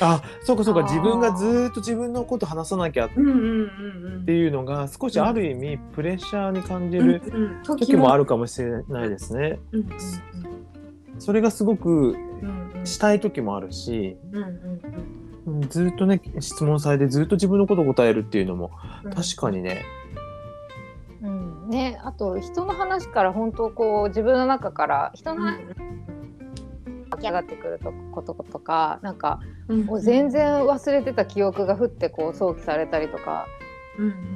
[0.00, 3.10] あそうかそうか自分がずーっと自分のこと話さなきゃっ。
[3.10, 7.22] ていうのが少しある意味プレッシャーに感じる
[7.64, 9.60] 時もあるかもしれないですね。
[11.18, 12.16] それがすごく
[12.84, 14.16] したい時もあるし、
[15.68, 18.72] ずっとね質問されてずっと自分のことを答えるっていうのも
[19.04, 20.03] うん確かにね、うん
[21.74, 25.60] ねあと人の話から本当こう自分の中から人の話
[27.10, 29.84] 湧き上がってくるとこととかなんかうん。
[29.84, 33.46] もう全然忘れてた記憶が降ってこう想起されたりとか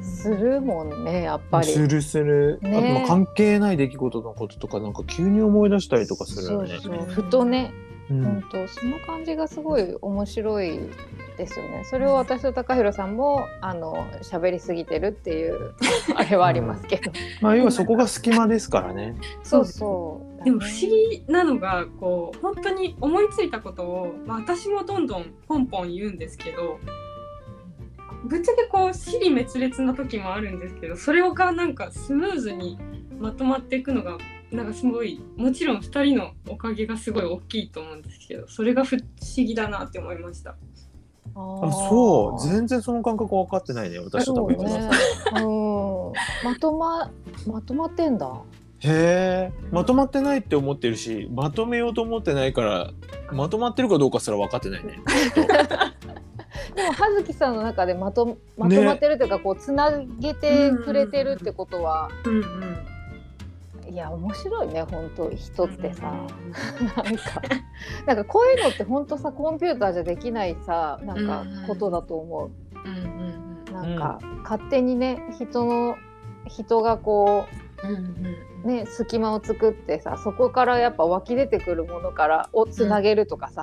[0.00, 1.66] するもんねやっぱり。
[1.66, 2.76] するする、ね。
[2.76, 6.68] あとまあ関係ない出来事のこととかなんか急に思い出したりとかするよね。
[6.80, 7.04] そうそう。
[7.06, 7.72] ふとね
[8.10, 10.80] うん本当その感じがすごい面白い
[11.36, 11.84] ですよね。
[11.84, 15.74] それを私と高弘さんもあの喋りすぎてるっていう
[16.16, 17.12] あれはありますけど。
[17.40, 19.16] まあ要はそこが隙間ですからね。
[19.42, 20.44] そうそう。
[20.44, 26.78] でも不思議なのがこう本当に思いついたことを、まあ、私もどんどんポンポン言うんですけど
[28.24, 32.78] ぶっちゃけこう尻滅裂な時もあるんですけどそれがなんかスムーズに
[33.18, 34.18] まとまっていくのが
[34.50, 39.04] なんかすごいもちろん2人のおかげがすごい大きいと思うんですけどそれが不思
[39.36, 40.56] 議だなって思いました。
[41.34, 42.48] あそう。
[42.48, 44.90] 全然その感覚分かってないね私と多分そうね、
[45.34, 47.10] うん、まとま
[47.46, 48.26] まとまってんだ。
[48.80, 49.52] へえ。
[49.70, 52.90] まとまってないって思ってるしまとめようと思ってないから
[53.32, 54.98] まとまってるかどうかすら分かってないね。
[56.74, 59.90] でも葉月さんの中でまとまとまってるというか、こうつな
[60.20, 62.97] げてくれてるってことは、うんうん
[63.90, 67.42] いや面白いね本当人ってさ、なんか
[68.06, 72.50] なんかこういうのって本当さコンピューターじゃできないさなんかことだと思う。
[72.84, 73.38] うんうん
[73.72, 75.96] なんか、勝手にね人の
[76.46, 77.44] 人がこ
[77.84, 83.62] うんうんうね隙間を作ってさそこからやっぱ湧き出てくるものからをつなげるとかさ、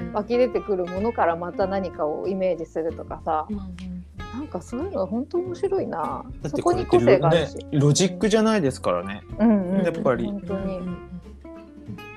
[0.00, 3.46] うん湧き出てくるものからまた何かをイメージするとかさ。
[3.50, 3.91] うんうん
[4.32, 6.24] なんかそういうの本当面白いな。
[6.42, 9.22] だっそこに個性があるし、ロジックじゃないですからね。
[9.38, 10.24] うんうん、やっぱり。
[10.24, 10.80] 本当に、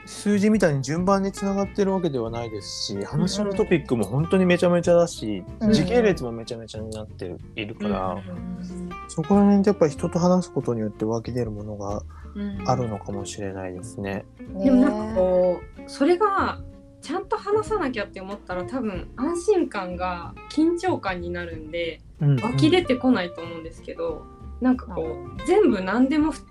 [0.06, 12.02] 数字みたいに順番につながってるわけではないですし話のトピックも本当にめちゃめちゃだし、うん時系列もめちゃめちゃになってるいるから、うんそこら辺でやっぱり人と話すことによって湧き出るものが
[12.36, 14.26] うんあるのかもしれないですね。
[14.54, 14.66] ね。
[14.66, 16.60] でもなんかこうそれが
[17.06, 24.26] ちゃんと話さなきゃって思ったら多分安心感が緊張感になるんでうん湧き出てこないと思うんですけど、
[24.60, 26.42] なんかこう全部何でもふ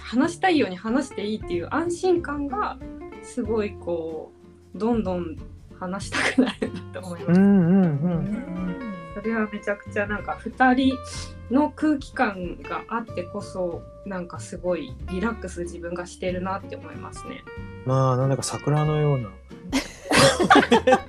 [0.00, 2.78] 話したいように話していいっていう安心感が
[3.22, 4.32] すごいこ
[4.74, 5.36] うどんどん
[5.78, 7.42] 話したくなるなと思いました。
[7.42, 7.84] うんうんううん。
[7.84, 17.42] んそれはめちゃくちゃなんか2人の空気感があってこそなんかすごいリラックス自分がしてるなって思いますね。
[17.84, 19.30] まあなんだか桜のような。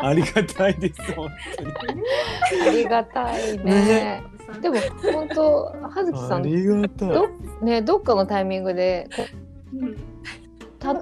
[0.00, 1.62] ありがたいです本当
[1.92, 2.02] に。
[2.66, 3.64] ありがたいね。
[3.64, 4.24] ね。
[4.60, 4.76] でも
[5.12, 7.08] 本当葉月さんありがたい。
[7.08, 7.28] ど
[7.62, 9.08] ねどっかのタイミングで
[9.74, 9.96] うん。
[10.78, 10.94] た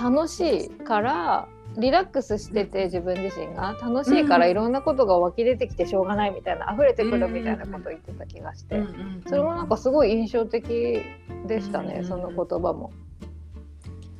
[0.00, 4.50] 楽しいからリラックスしてて自分自身が楽しいからうん。
[4.50, 8.82] いろんなことが湧き出てきてしょうがないみたいな溢れてくるみたいなことを言ってた気がして、
[9.26, 11.02] それもなんかすごい印象的
[11.46, 12.92] でしたね、うんその言葉も。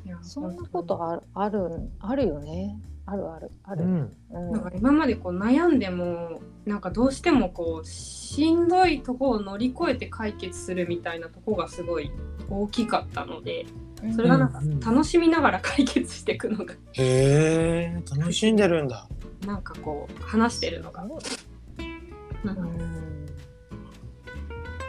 [0.05, 2.79] いやそんなことあるあるあるよね。
[3.09, 3.85] あるあるある。
[3.85, 4.17] うん。
[4.31, 4.53] うん。
[4.53, 12.11] なんか今までこう悩んでもなんかどうしてもこうしんどいとこを乗り越えて解決するみたいなとこがすごい
[12.51, 13.67] 大きかったので
[14.15, 19.09] それがなんかうんうん楽しみながら解決していくのがへえ楽しんでるんだ。
[19.47, 21.03] なんかこう話してるのが。
[21.03, 21.11] うん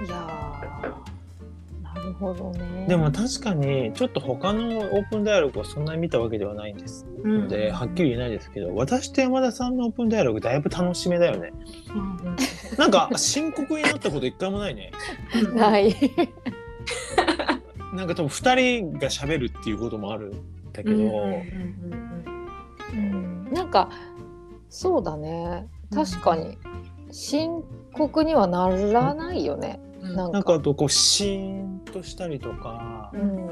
[0.06, 1.08] いやー
[1.84, 2.86] なるほどね。
[2.88, 11.52] でも確かにちょっと他のオープンダイアログをそんなに見たわけではないんですので、はっきり言えないですけど私と山田さんのオープンダイアログだいぶ楽しめだよね
[11.90, 12.36] うんうん
[12.78, 14.92] なんか深刻になったこと一回もないね
[15.44, 15.96] うん ない。
[17.98, 21.12] なんか多分2人が喋るっていうこともあるんだけど、うんうん
[22.94, 23.04] うん
[23.44, 23.90] うんなんか
[24.70, 25.68] そうだね。
[25.94, 26.58] 確かに。
[27.12, 29.80] 深刻にはならないよね。
[30.02, 30.16] うん。
[30.16, 33.48] なんなんかあとこうシーンとしたりとかう、ん。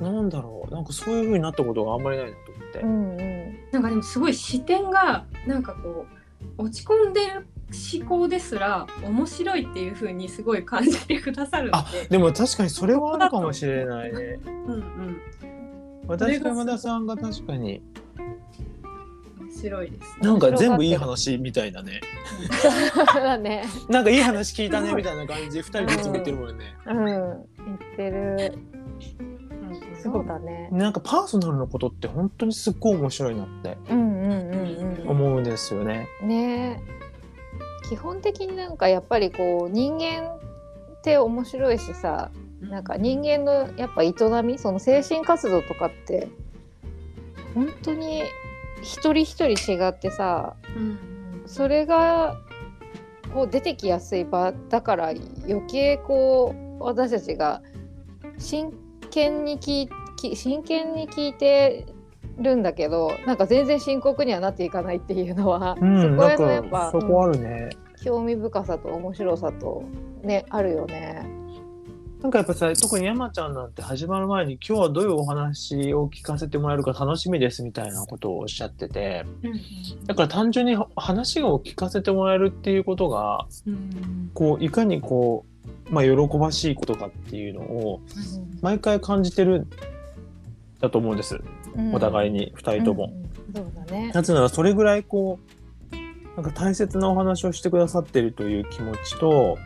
[0.00, 0.74] なんなんだろう。
[0.74, 3.58] なんかそういう風になったことがあんまりないなと思って、うんうん。
[3.72, 6.06] なんかでもすごい視点がなんかこ
[6.56, 15.20] う落ち込んでる思考ですら面白いっていう風にすごい感じてくださるのあで、でも確かにそれはあるかもしれないねうんうん、
[16.06, 17.82] 私と山田さんが確かに
[19.40, 20.16] 面白いです。
[20.20, 22.00] なんか全部いい話みたいなね
[23.14, 23.64] だね。
[23.88, 28.54] なんかいい話聞いたねみたいな感じで2人でいつも言ってるもんね、うん言ってる。
[30.02, 30.68] そうだね。
[30.72, 36.08] なんかパーソナルのことって本当にすっごい面白いなってうんうんうん思うんですよね。
[36.22, 36.28] うん。
[36.28, 36.82] ね
[37.92, 42.30] 基本的になんかやっぱりこう人間って面白いしさ
[42.62, 46.30] なんか人間のやっぱ営みその精神活動とかって
[47.54, 48.22] 本当に
[48.80, 52.38] 一人一人違ってさうんそれが
[53.34, 55.08] こう出てきやすい場だから
[55.46, 57.60] 余計こう私たちが
[58.38, 58.72] 真
[59.10, 61.84] 剣に聞いき真剣に聞いて
[62.38, 67.68] るんだけどなんか全然深刻にはなっていかないっていうのは、うん、そこへなんのやっぱかそこあるね。
[68.04, 69.84] 興味深さと面白さと
[70.22, 71.42] ねあるよね。
[72.22, 85.44] なんかやっぱさ特に山ちゃんなんて始まる前に今日はどういうお話を聞かせてもらえるか楽しみですみたいなことをおっしゃっててうんだから単純に話を聞かせてもらえるっていうことがうんこういかにこ
[85.90, 88.00] う、まあ、喜ばしいことかっていうのを
[88.60, 89.70] 毎回感じてるん
[90.78, 91.40] だと思うんです、
[91.92, 93.12] お互いにに2人とも。
[93.54, 94.10] そうだね。
[94.12, 95.61] なぜならそれぐらいこう
[96.36, 99.58] なんか大切なお話をしてくださってるという気持ちと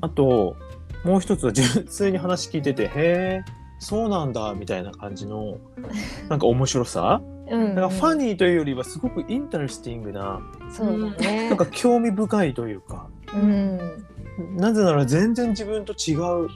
[0.00, 0.56] あと
[1.04, 3.44] もう一つは純粋に話聞いててへえ
[3.78, 5.58] そうなんだみたいな感じの
[6.28, 7.20] なんか面白さ。
[7.50, 7.74] うん。
[7.74, 10.40] だから funny というよりはすごく interesting な
[10.70, 11.48] そうだね。
[11.48, 13.78] なんか興味深いというかうん。
[14.56, 16.48] なぜなら全然自分と違う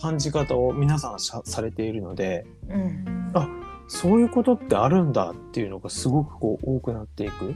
[0.00, 3.30] 感じ方を皆さんさされているのでうん。
[3.34, 3.48] あ
[3.86, 7.54] そういうことってあるんだっていうのがすごくこう多くなっていく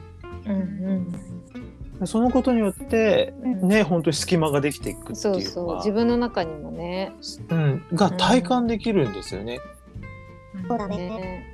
[0.49, 3.69] うんそのことによってうん。
[3.69, 5.77] ね本当に隙間ができていくってそうそう。
[5.77, 7.13] 自分の中にもね。
[7.49, 9.59] うん、が体感できるんですよね。
[10.69, 11.45] そうだね。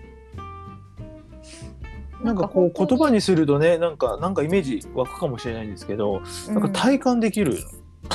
[2.22, 7.58] なんかこう言葉にするとねなんかなんかイメージ湧くかもしれないんですけど、なんか体感できる。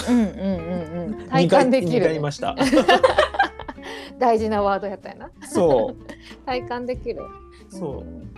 [0.08, 1.30] うんうんうんうん。
[1.30, 2.22] 体感できる。
[2.22, 2.56] ました。
[4.20, 5.32] 大事なワードやったよな。
[5.48, 6.14] そう。
[6.46, 7.22] 体感できる。
[7.70, 8.30] そん。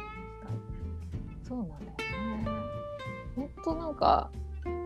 [1.44, 1.91] そうなんだ
[3.64, 4.30] となんか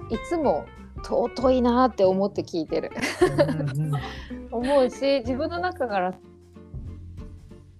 [0.10, 0.66] いつも
[1.04, 2.92] 尊いなって思って聞いてる。
[4.52, 6.14] 思うし自分の中から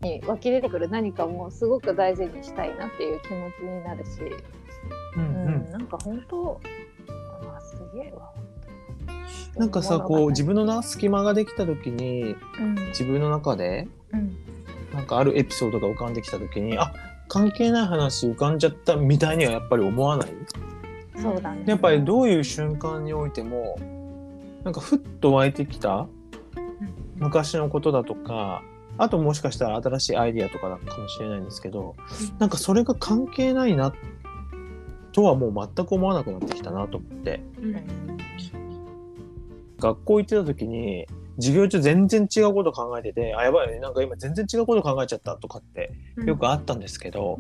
[0.02, 4.10] に湧き出てくる何かもすごく大事にしたいなっていう気持ちになるし、
[5.18, 5.46] ううん。
[5.46, 6.62] うんなんか本当
[7.56, 8.32] あすげえわ。
[9.56, 12.76] なんかさこう自分のな隙間ができた時にうん。
[12.90, 14.36] 自分の中でうん。
[14.94, 16.94] なんかあるエピソードが浮かんできた時にあ
[17.28, 20.30] 関係ない話浮かんじゃったみたいにはやっぱり思わない？
[21.22, 21.64] そうだね。
[21.66, 23.78] やっぱりどういう瞬間においても
[24.64, 26.08] なんかふっと湧いてきた
[27.16, 28.64] 昔のことだとか
[28.98, 31.96] あともしかしたら新しいアイディアとかだかもしれないんですけど
[32.40, 33.94] なんかそれが関係ないな
[35.12, 37.42] とはもう全く思わなくなってきたなと思って。
[39.78, 41.06] 学校行ってた時に
[41.36, 45.92] 授業中全然違うこと考えててあやばいねなんか今全然違うこと考えちゃったとかって
[46.26, 47.40] よくあったんですけど、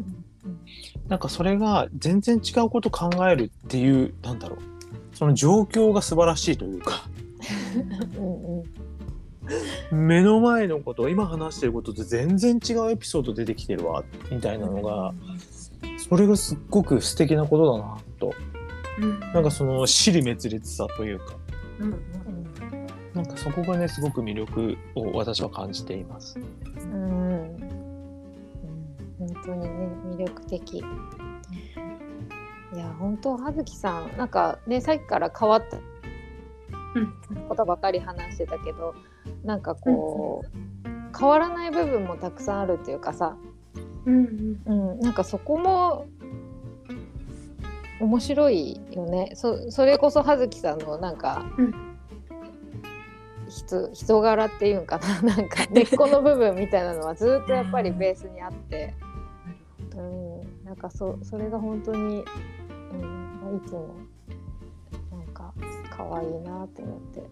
[1.08, 4.60] なんかそれが全然違うこと考えるっていうなんだろう。
[5.16, 7.06] その状況が素晴らしいというか。
[9.92, 15.14] 目の前のこと今話してることと全然違うエピソード出てきてるわみたいなのが
[15.98, 18.34] それがすっごく素敵なことだなと。
[19.34, 21.36] なんかその尻滅裂さというか。
[21.80, 22.16] うん
[23.16, 26.38] なんかそこがねすごく魅力を私は感じています。
[26.38, 26.84] うん。
[26.84, 27.60] うん。
[29.18, 29.62] 本当に。
[29.62, 29.70] ね
[30.16, 30.78] 魅力的。
[30.78, 30.84] い
[32.78, 35.78] や本当葉月さんなんかねさっきから変わった
[37.48, 38.96] ことばかり話してたけど
[39.44, 43.38] なんかこう、変わらない部分もたくさんあるっていうかさ、
[44.06, 46.06] うんうん、なんかそこも
[48.00, 49.32] 面白いよね。
[49.36, 51.74] そそれこそ葉月さんのなんか、うん。
[53.48, 55.22] 人人柄っていうんかな。
[55.22, 59.05] なんか根っこの部分みたいなのはずっとやっぱりベースにあって、うん、
[60.76, 62.26] なんかそそれが本当に、
[62.92, 63.96] うん、いつも
[65.10, 65.54] なんか
[65.90, 67.30] 可愛いなって思って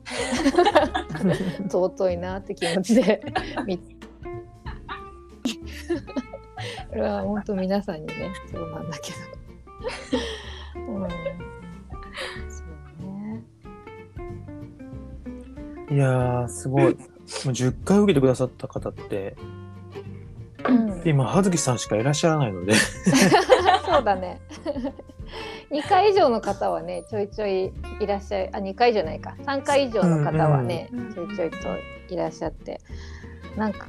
[1.70, 3.22] 尊いなって気持ちで
[3.68, 3.84] 見こ
[6.94, 9.18] れは本当皆さんにねそうなんだけど。
[10.88, 11.16] うん、そ
[12.64, 13.44] うね。
[15.92, 16.94] いやーすごいもう
[17.26, 19.36] 10回受けてくださった方って
[20.70, 22.74] うん、今葉月さんしかいらっしゃらないので。
[23.86, 24.42] そうだね。
[25.72, 29.36] 2回以上の方はねちょいちょいいらっしゃいあ2回じゃないか。
[29.40, 31.14] 3回以上の方はね、うんうん。
[31.14, 31.58] ちょいちょいと
[32.10, 32.80] いらっしゃって。
[33.56, 33.88] なんか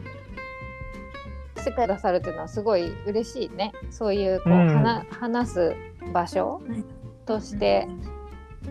[1.56, 3.72] してくださるっていうのはすごい嬉しいね。
[3.90, 4.68] そういうこう、うん。
[4.68, 5.76] 話話す
[6.12, 6.60] 場所
[7.24, 7.88] として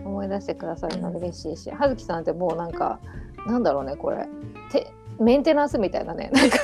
[0.04, 1.70] 思い出してくださるの嬉しいし。
[1.70, 3.00] 葉月さんってもうなんか
[3.46, 4.26] なんだろうねこれ。
[4.70, 6.58] てメンテナンスみたいなねなんか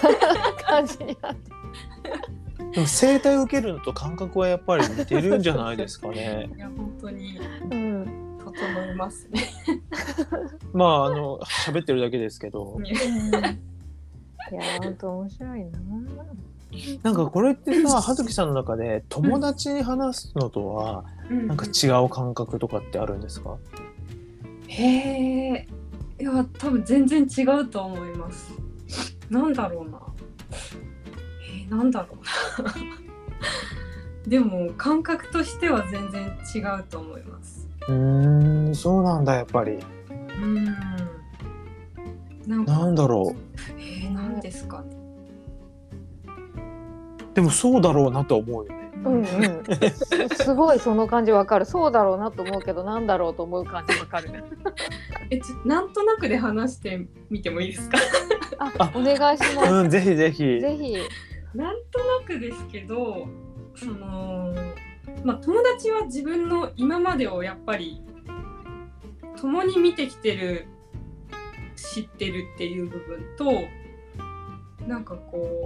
[0.64, 1.50] 感じになって。
[2.72, 6.50] でも生態を受けるのと感覚はやっぱり似てるんじゃないですかね。
[6.56, 7.40] いや本当に。
[7.70, 8.36] うん。
[8.44, 9.40] 整いますね。
[10.72, 12.78] まああの喋ってるだけですけど。
[12.82, 12.88] い
[14.54, 15.70] やー本当面白いな。
[17.02, 23.56] なんかこれってさ葉月さんの中で友達に話すのとはなんか違う感覚とかってあるんですか？
[24.68, 24.84] へ
[25.54, 25.66] え
[26.20, 28.52] いや多分全然違うと思います。
[29.30, 29.98] なんだろうな。
[31.42, 32.18] えー、なんだろ
[32.58, 32.74] うな。
[34.28, 37.66] でも感覚としては全然違うと思います。
[37.88, 39.78] うーんそうなんだやっぱり
[40.42, 40.64] うん。
[42.46, 43.34] なんかなんだろ
[43.78, 44.88] えー、なんですかね。
[47.32, 48.79] うでもそうだろうなと思うよね。
[49.04, 49.24] うんうん。
[50.34, 51.64] すすごいその感じわかる。
[51.64, 54.30] そうだろうなと思うけどなんだろうと思う感じわかる。
[55.30, 57.98] えちょなんとなくで話してみてもいいですか？
[58.58, 59.72] ああお願いします。
[59.72, 60.60] うんぜひぜひ。
[60.60, 60.96] ぜひ。
[61.54, 63.26] なんとなくですけど
[63.74, 64.52] その
[65.24, 68.02] まあ友達は自分の今までをやっぱり
[69.40, 70.66] 共に見てきてる
[71.74, 73.64] 知ってるっていう部分と
[74.86, 75.64] なんかこ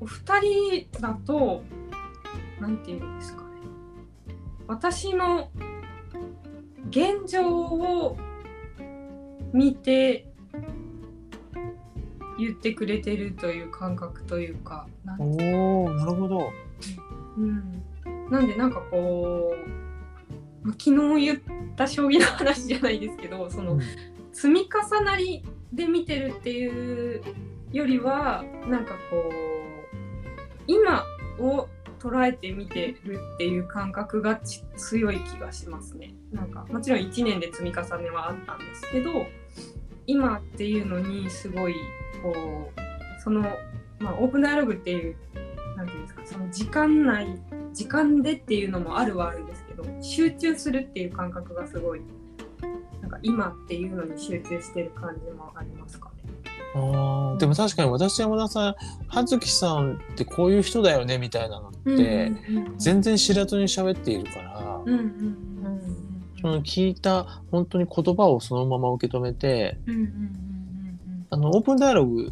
[0.00, 1.62] うお二人だと
[2.60, 3.48] 何て言うんですかね。
[4.66, 5.50] 私の
[6.90, 8.16] 現状を
[9.52, 10.26] 見て
[12.38, 16.52] 言ってくれてるという感覚というかなおおなるほど。
[17.36, 17.82] うん、
[18.30, 19.54] なんでなんかこ
[20.64, 21.40] う、まあ、昨日言っ
[21.76, 23.80] た将棋の話じゃないですけどその、うん。
[24.32, 25.42] 積み重なり
[25.72, 27.22] で見てるっていう
[27.72, 29.32] よりはなんかこう
[30.66, 31.04] 今
[31.38, 31.68] を
[31.98, 34.40] 捉えて見てるっていう感覚が
[34.76, 36.14] 強い気がしますね。
[36.32, 39.26] なんかもちろん1年で積み重ねはあったんですけど
[40.06, 41.74] 今っていうのにすごい
[42.22, 42.32] こ
[42.76, 43.42] うその、
[43.98, 45.16] まあ、オープンダイアログっていう
[45.76, 47.40] なんていうんですかその時間内
[47.72, 52.00] 時間でっていうのもあるはあるんですけど集中するっていう感覚がすごい
[53.02, 56.10] なんか今っていうのに集中してる感じもありますか？
[56.74, 58.74] あーでも確かに私山田さん
[59.08, 62.32] 葉月さんってこういう人だよねみたいなのって、
[62.78, 65.36] 全然知らずに喋っているから、うんうんうん。
[66.40, 69.78] その聞いた本当に言葉をそのまま受け止めて
[71.30, 72.30] あのオープンダイアログ。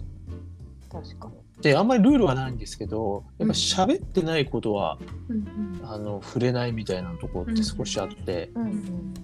[1.57, 5.89] ってあんまりルールはないんですけどやっぱ喋ってないことは、うんうん。
[5.89, 9.15] あの触れないみたいなところって少しあって、うんうん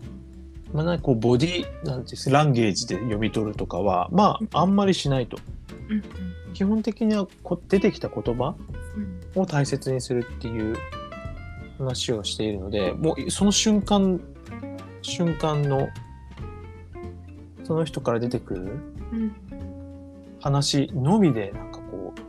[0.73, 5.39] まあ、なんかこうボディなんてランゲージで読み取るとかはまああんまりしないと。
[5.89, 6.05] うんうん。
[6.53, 8.55] 基本的にはこ出てきた言葉
[8.97, 9.43] うん。
[9.43, 10.77] を大切にするっていう
[11.79, 14.21] 話をしているのでもうその瞬間
[15.03, 15.89] 瞬間の
[17.64, 18.62] その人から出てくる
[19.12, 19.33] うん
[20.41, 22.21] 話のみでなんかこう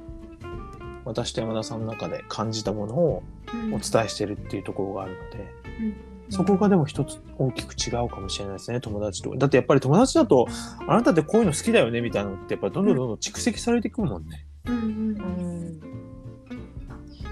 [1.06, 3.24] 私と山田さんの中で感じたものを
[3.54, 3.74] うん。
[3.74, 9.36] お伝えしてるっていうところがあるので、うんそこがでも一つ大きく違うかもしれないですね友達と。
[9.36, 10.48] だってやっぱり友達だと
[10.88, 14.48] あなたってこういうの好きだよねみたいなのってやっぱどんどんどんどん蓄積されていくもんね。
[14.66, 15.82] うんうんうん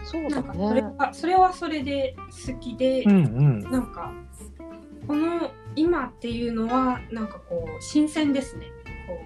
[0.04, 0.96] そうだなんかそれね。
[0.98, 2.16] はそれはそれで
[2.48, 3.62] 好きで、うんうん。
[3.62, 4.12] なんか
[5.08, 8.68] この今っていうのはなんかこう新鮮ですね
[9.08, 9.18] こ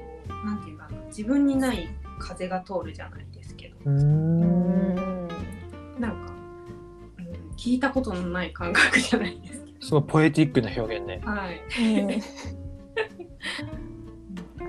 [0.44, 5.28] うなんていうかな自分にない風が通るじゃないですけどうんん
[6.00, 6.34] なんか、
[7.18, 9.53] うん、聞いたことのない感覚じゃないですけ
[9.84, 11.20] すごいポエティックな表現ね。
[11.22, 11.62] どはい。
[12.00, 12.22] うん。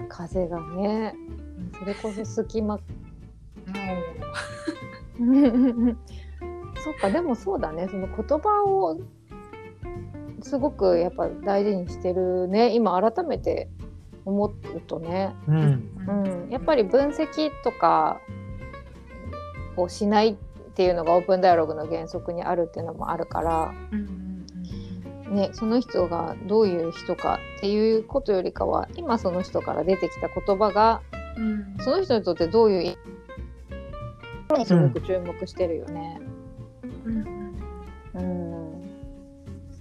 [0.09, 1.15] 風がね、
[1.79, 2.77] それこそ隙間。
[2.77, 2.83] も
[6.83, 7.87] そっかでもそうだね。
[7.89, 8.99] その言葉を
[10.43, 12.75] すごくやっぱ大事にしてるね。
[12.75, 13.71] 今改めて
[14.25, 15.57] 思うとね、うん。
[16.09, 18.21] うん、やっぱり分析とか
[19.77, 20.35] をしないっ
[20.75, 24.24] ていうのがオープンダイアログの原則にあるっていうのもあるから、うんうん
[25.31, 31.01] ね、その人がどういう人かっていうことよりかは今その人から出てきた言葉が
[31.37, 31.45] うん。
[31.45, 32.97] うんその人にとってどういう意
[34.51, 36.21] 味にすごく注目してるよね。
[37.05, 37.17] うん
[38.15, 38.85] うん。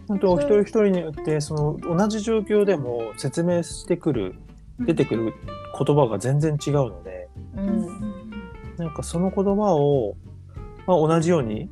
[0.07, 4.35] 本当お一人一人によってその同じ状況でも説明してくる
[4.79, 4.85] うん。
[4.85, 5.33] 出てくる
[5.77, 8.31] 言葉が全然違うのでううん。
[8.77, 10.15] なんかその言葉を、
[10.87, 11.69] まあ、同じように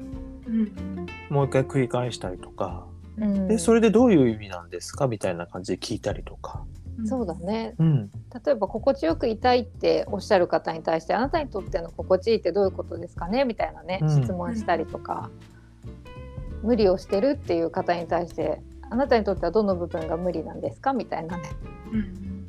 [0.48, 1.06] うん。
[1.30, 2.86] もう一回繰り返したりとか
[3.22, 3.48] うん。
[3.48, 6.66] でそれでどういう意味なんですかみたいな感じで聞いたりとか。
[7.00, 7.08] うん。
[7.08, 7.76] そうだね。
[7.78, 8.12] うん。
[8.46, 14.10] 例えば心地よくいたいっておっしゃる方に対してあなたにとっての心地いいってどういうことですかねみたいなね、うん。
[14.24, 15.30] 質問したりとか
[16.64, 21.44] 無理をしてるっていう方に対してあなたにとってはどの部分が無理なんですかみたいなね。
[21.94, 22.48] うん。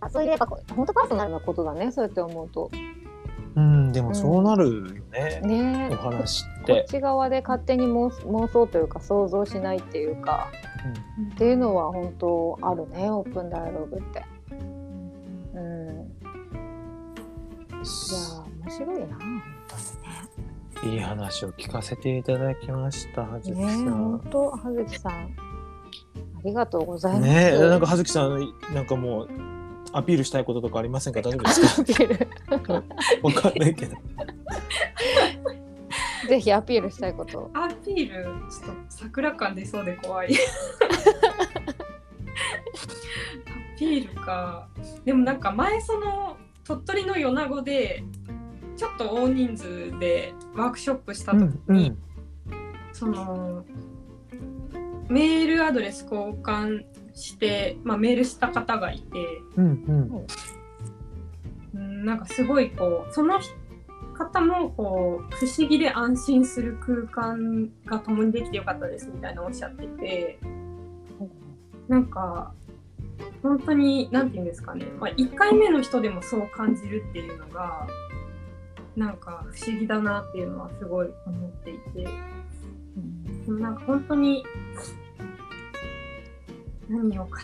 [0.00, 2.70] あそれでやっぱ本当パーソナルなことだねそうやって思うと
[3.54, 4.80] うん、でもそうなるよ
[5.12, 6.46] ね、ねお話っ。
[6.64, 10.48] こってち側で勝手に妄妄想というか想像しないっていうか
[11.18, 14.24] うんっていうのは本当あるねオープンダイアログって。
[15.54, 15.62] うん、い
[17.74, 20.94] やー面白いな本当にね。
[20.94, 24.20] いい話を聞かせていただきました、はずきさ本ん。
[24.30, 25.26] 当葉月さん、あ
[26.44, 27.28] りがとうございます。
[27.28, 29.28] ねえ、なんかはずきさん、なんかもう。
[29.92, 31.82] アピールしたいこととかありませんか、大丈夫ですか？
[31.82, 32.28] アピール。
[33.22, 33.96] わかんないけど。
[36.28, 37.50] ぜひアピールしたいこと。
[37.52, 38.24] アピール？
[38.24, 38.30] ちょ
[38.72, 40.34] っと桜感出そうで怖い。
[43.74, 44.68] アピールか。
[45.04, 48.04] でもなんか前その鳥取の米子で
[48.76, 51.98] ちょっと大人数でワークショップした時に、うん、
[52.92, 53.64] その
[55.08, 56.84] メールアドレス交換
[57.14, 59.40] して、まあ、メールした方がいて。
[59.56, 60.26] うん、うん、
[61.74, 63.40] うんなんかすごいこうその
[64.14, 70.38] 方もこう不思議で安心する空間が共にできてよかったですみたいなおっしゃってて。
[71.88, 72.54] なんか
[73.42, 77.86] 本当に何て言うんですかね、まあ、1回目の人でもそう感じるっていうのが
[78.96, 82.08] なんか不思議だなっていうのはすごい思っていて、
[83.48, 84.44] うん、なんか本当に
[86.92, 87.42] 何言おうか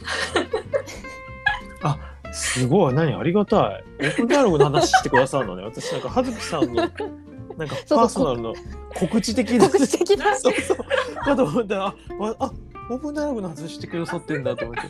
[1.82, 1.90] な。
[1.90, 1.98] あ
[2.32, 3.84] すごい何ありがたい。
[4.00, 5.62] オープンダイアログの話してくださるのね。
[5.62, 8.54] 私なんか葉月さんのなんかパーソナルの
[8.94, 10.76] 告知的な告知的なそうそう
[11.24, 11.94] かと思ったらあ
[12.38, 12.52] あ
[12.90, 14.82] オープンダイアログの話してくださってんだと思って。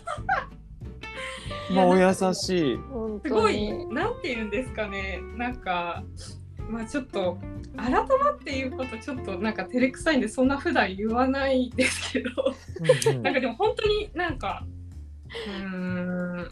[1.72, 2.78] まあお優しい。
[3.24, 6.02] すごいなんて言うんですかねなんか
[6.68, 7.38] まあちょっと
[7.76, 12.30] 改まっていうことちょっとなんか照れくさいんでそんな普段言わないですけど。
[13.10, 14.64] うん、なんかでも本当になんか
[15.62, 16.50] うん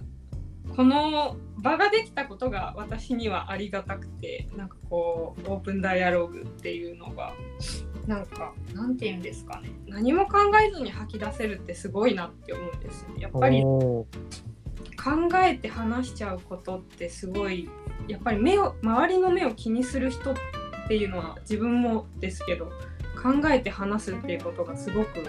[0.74, 7.32] この場ができたことが私にはありがたくてなんかこうオープンダイアログっていうのが
[8.06, 9.70] なんかなんて言うんですかね。
[9.86, 14.06] 何も考えずに吐き出せるってすごいなって思うんですよやっぱり考
[15.44, 17.70] えて話しちゃうことってすごい
[18.08, 20.36] やっぱり目を周りの目を気にする人っ
[20.88, 22.66] ていうのは自分もですけど
[23.20, 25.24] 考えて話すっていうことがすごく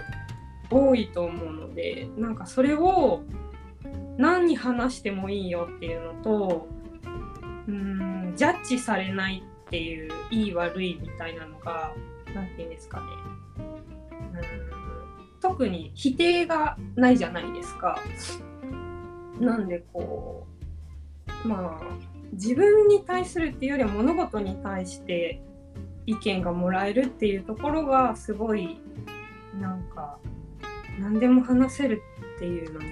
[0.70, 3.22] 多いと思うのでなんかそれを
[4.16, 6.68] 何に話してもいいよっていうのと
[7.66, 11.92] うんジャッジされないっていういい悪いみたいなのが
[12.34, 13.06] 何て言うんですかね
[14.18, 18.00] うん特に否定がないじゃないですか。
[19.38, 20.46] なんでこ
[21.44, 25.40] うまあ自分に対するっていうよりは物事に対して
[26.06, 28.80] 意見がもらえるっていうところがすごい
[29.60, 30.18] なんか
[31.00, 32.02] 何でも話せる
[32.36, 32.86] っていうのに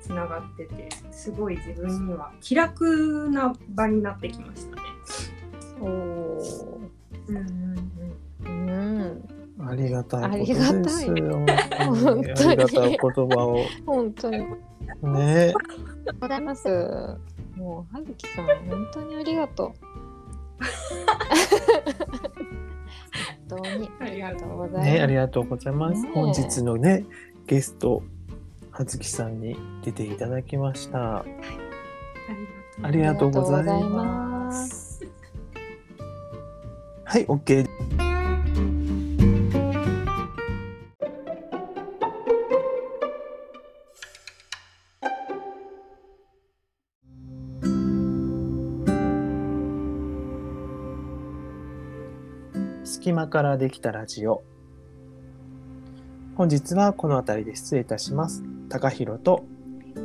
[0.00, 4.82] つながっててすごい自分には気楽な場になってきましたね。
[5.80, 5.84] お
[7.28, 7.78] うんうん
[8.44, 8.50] う
[9.64, 9.68] ん。
[9.68, 11.14] ありがたいことですよ。
[11.14, 11.14] あ
[12.50, 13.64] りがたい言葉を。
[13.84, 14.38] 本当に。
[15.02, 15.52] ね。
[16.20, 16.68] ございます。
[17.58, 19.72] もう、はずきさん、本当にありがとう。
[23.48, 24.90] 本当にありがとうございます。
[24.92, 26.02] ね、ありがとうございます。
[26.02, 27.04] ね、本日のね、
[27.46, 28.02] ゲスト、
[28.70, 30.98] はずきさんに出ていただきました。
[30.98, 35.04] はい、ありがとうございます。
[37.04, 38.17] はい、OK。
[52.98, 54.42] 隙間からできたラジオ。
[56.34, 58.42] 本日はこの辺りで失礼いたします。
[58.68, 59.44] 高弘と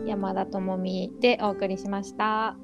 [0.05, 2.55] 山田智美でお送りしました。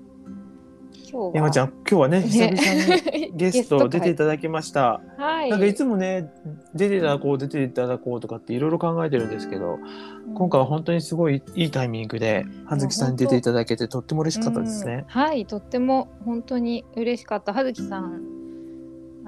[1.12, 5.02] 今日山ちゃん、今日はね、久々にゲスト 出ていただきました。
[5.18, 5.50] はい。
[5.50, 6.32] なんかいつもね、
[6.76, 9.80] 出ていただこう、出ていただこうとかっていろいろ考えてるんですけど、
[10.28, 15.06] うん、今回は本当にすごいいいタイミングで、葉月さんに出ていただけてとっても嬉しかったですね。
[15.08, 17.52] はい、とっても本当に嬉しかった。
[17.52, 18.39] 葉月さん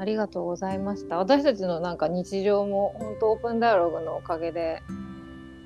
[0.01, 1.17] ありがとうございました。
[1.17, 4.81] 私たちのなんか日常も本当オープンダイアログのおかげで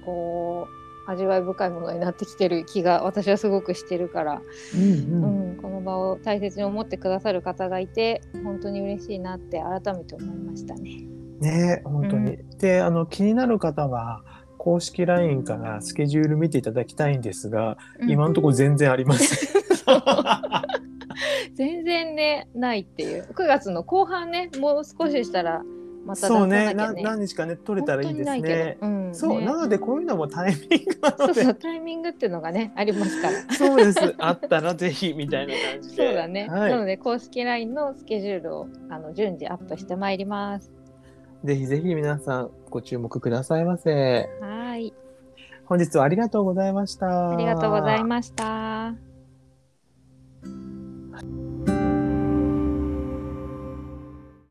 [0.03, 0.67] こ
[1.07, 4.41] う味わい深いものになってきてる気が私はすごくしてるから、
[4.73, 11.05] うん、うんうん、この場を大切に思ってくださる方がいて本当に嬉しいなって改めて思いましたね。
[11.39, 14.21] ね本当に、うん、であの気になる方は
[14.57, 17.77] 公式 LINE からスケジュール見ていただきたいんですが、
[18.09, 19.49] 今のところ全然ありません。
[21.53, 25.63] 全然ねないっていう9月の後半ねもう少ししたら
[26.05, 28.77] また、ね、そうね何日かね取れたらいいですね。
[28.79, 33.53] うん、そう、ね、なのでこういうのもタイミングなのでそうタイミングっていうのがねありますから。
[33.53, 36.07] そうですあったらぜひみたいな感じで。
[36.07, 40.71] そうだね、はい、なので公式 LINE のスケジュールをあの順次アップしてまいります。
[41.43, 44.29] ぜひぜひ皆さんご注目くださいませ。
[44.41, 44.93] はい。
[45.65, 47.31] 本日はありがとうございました。
[47.31, 49.04] ありがとうございました。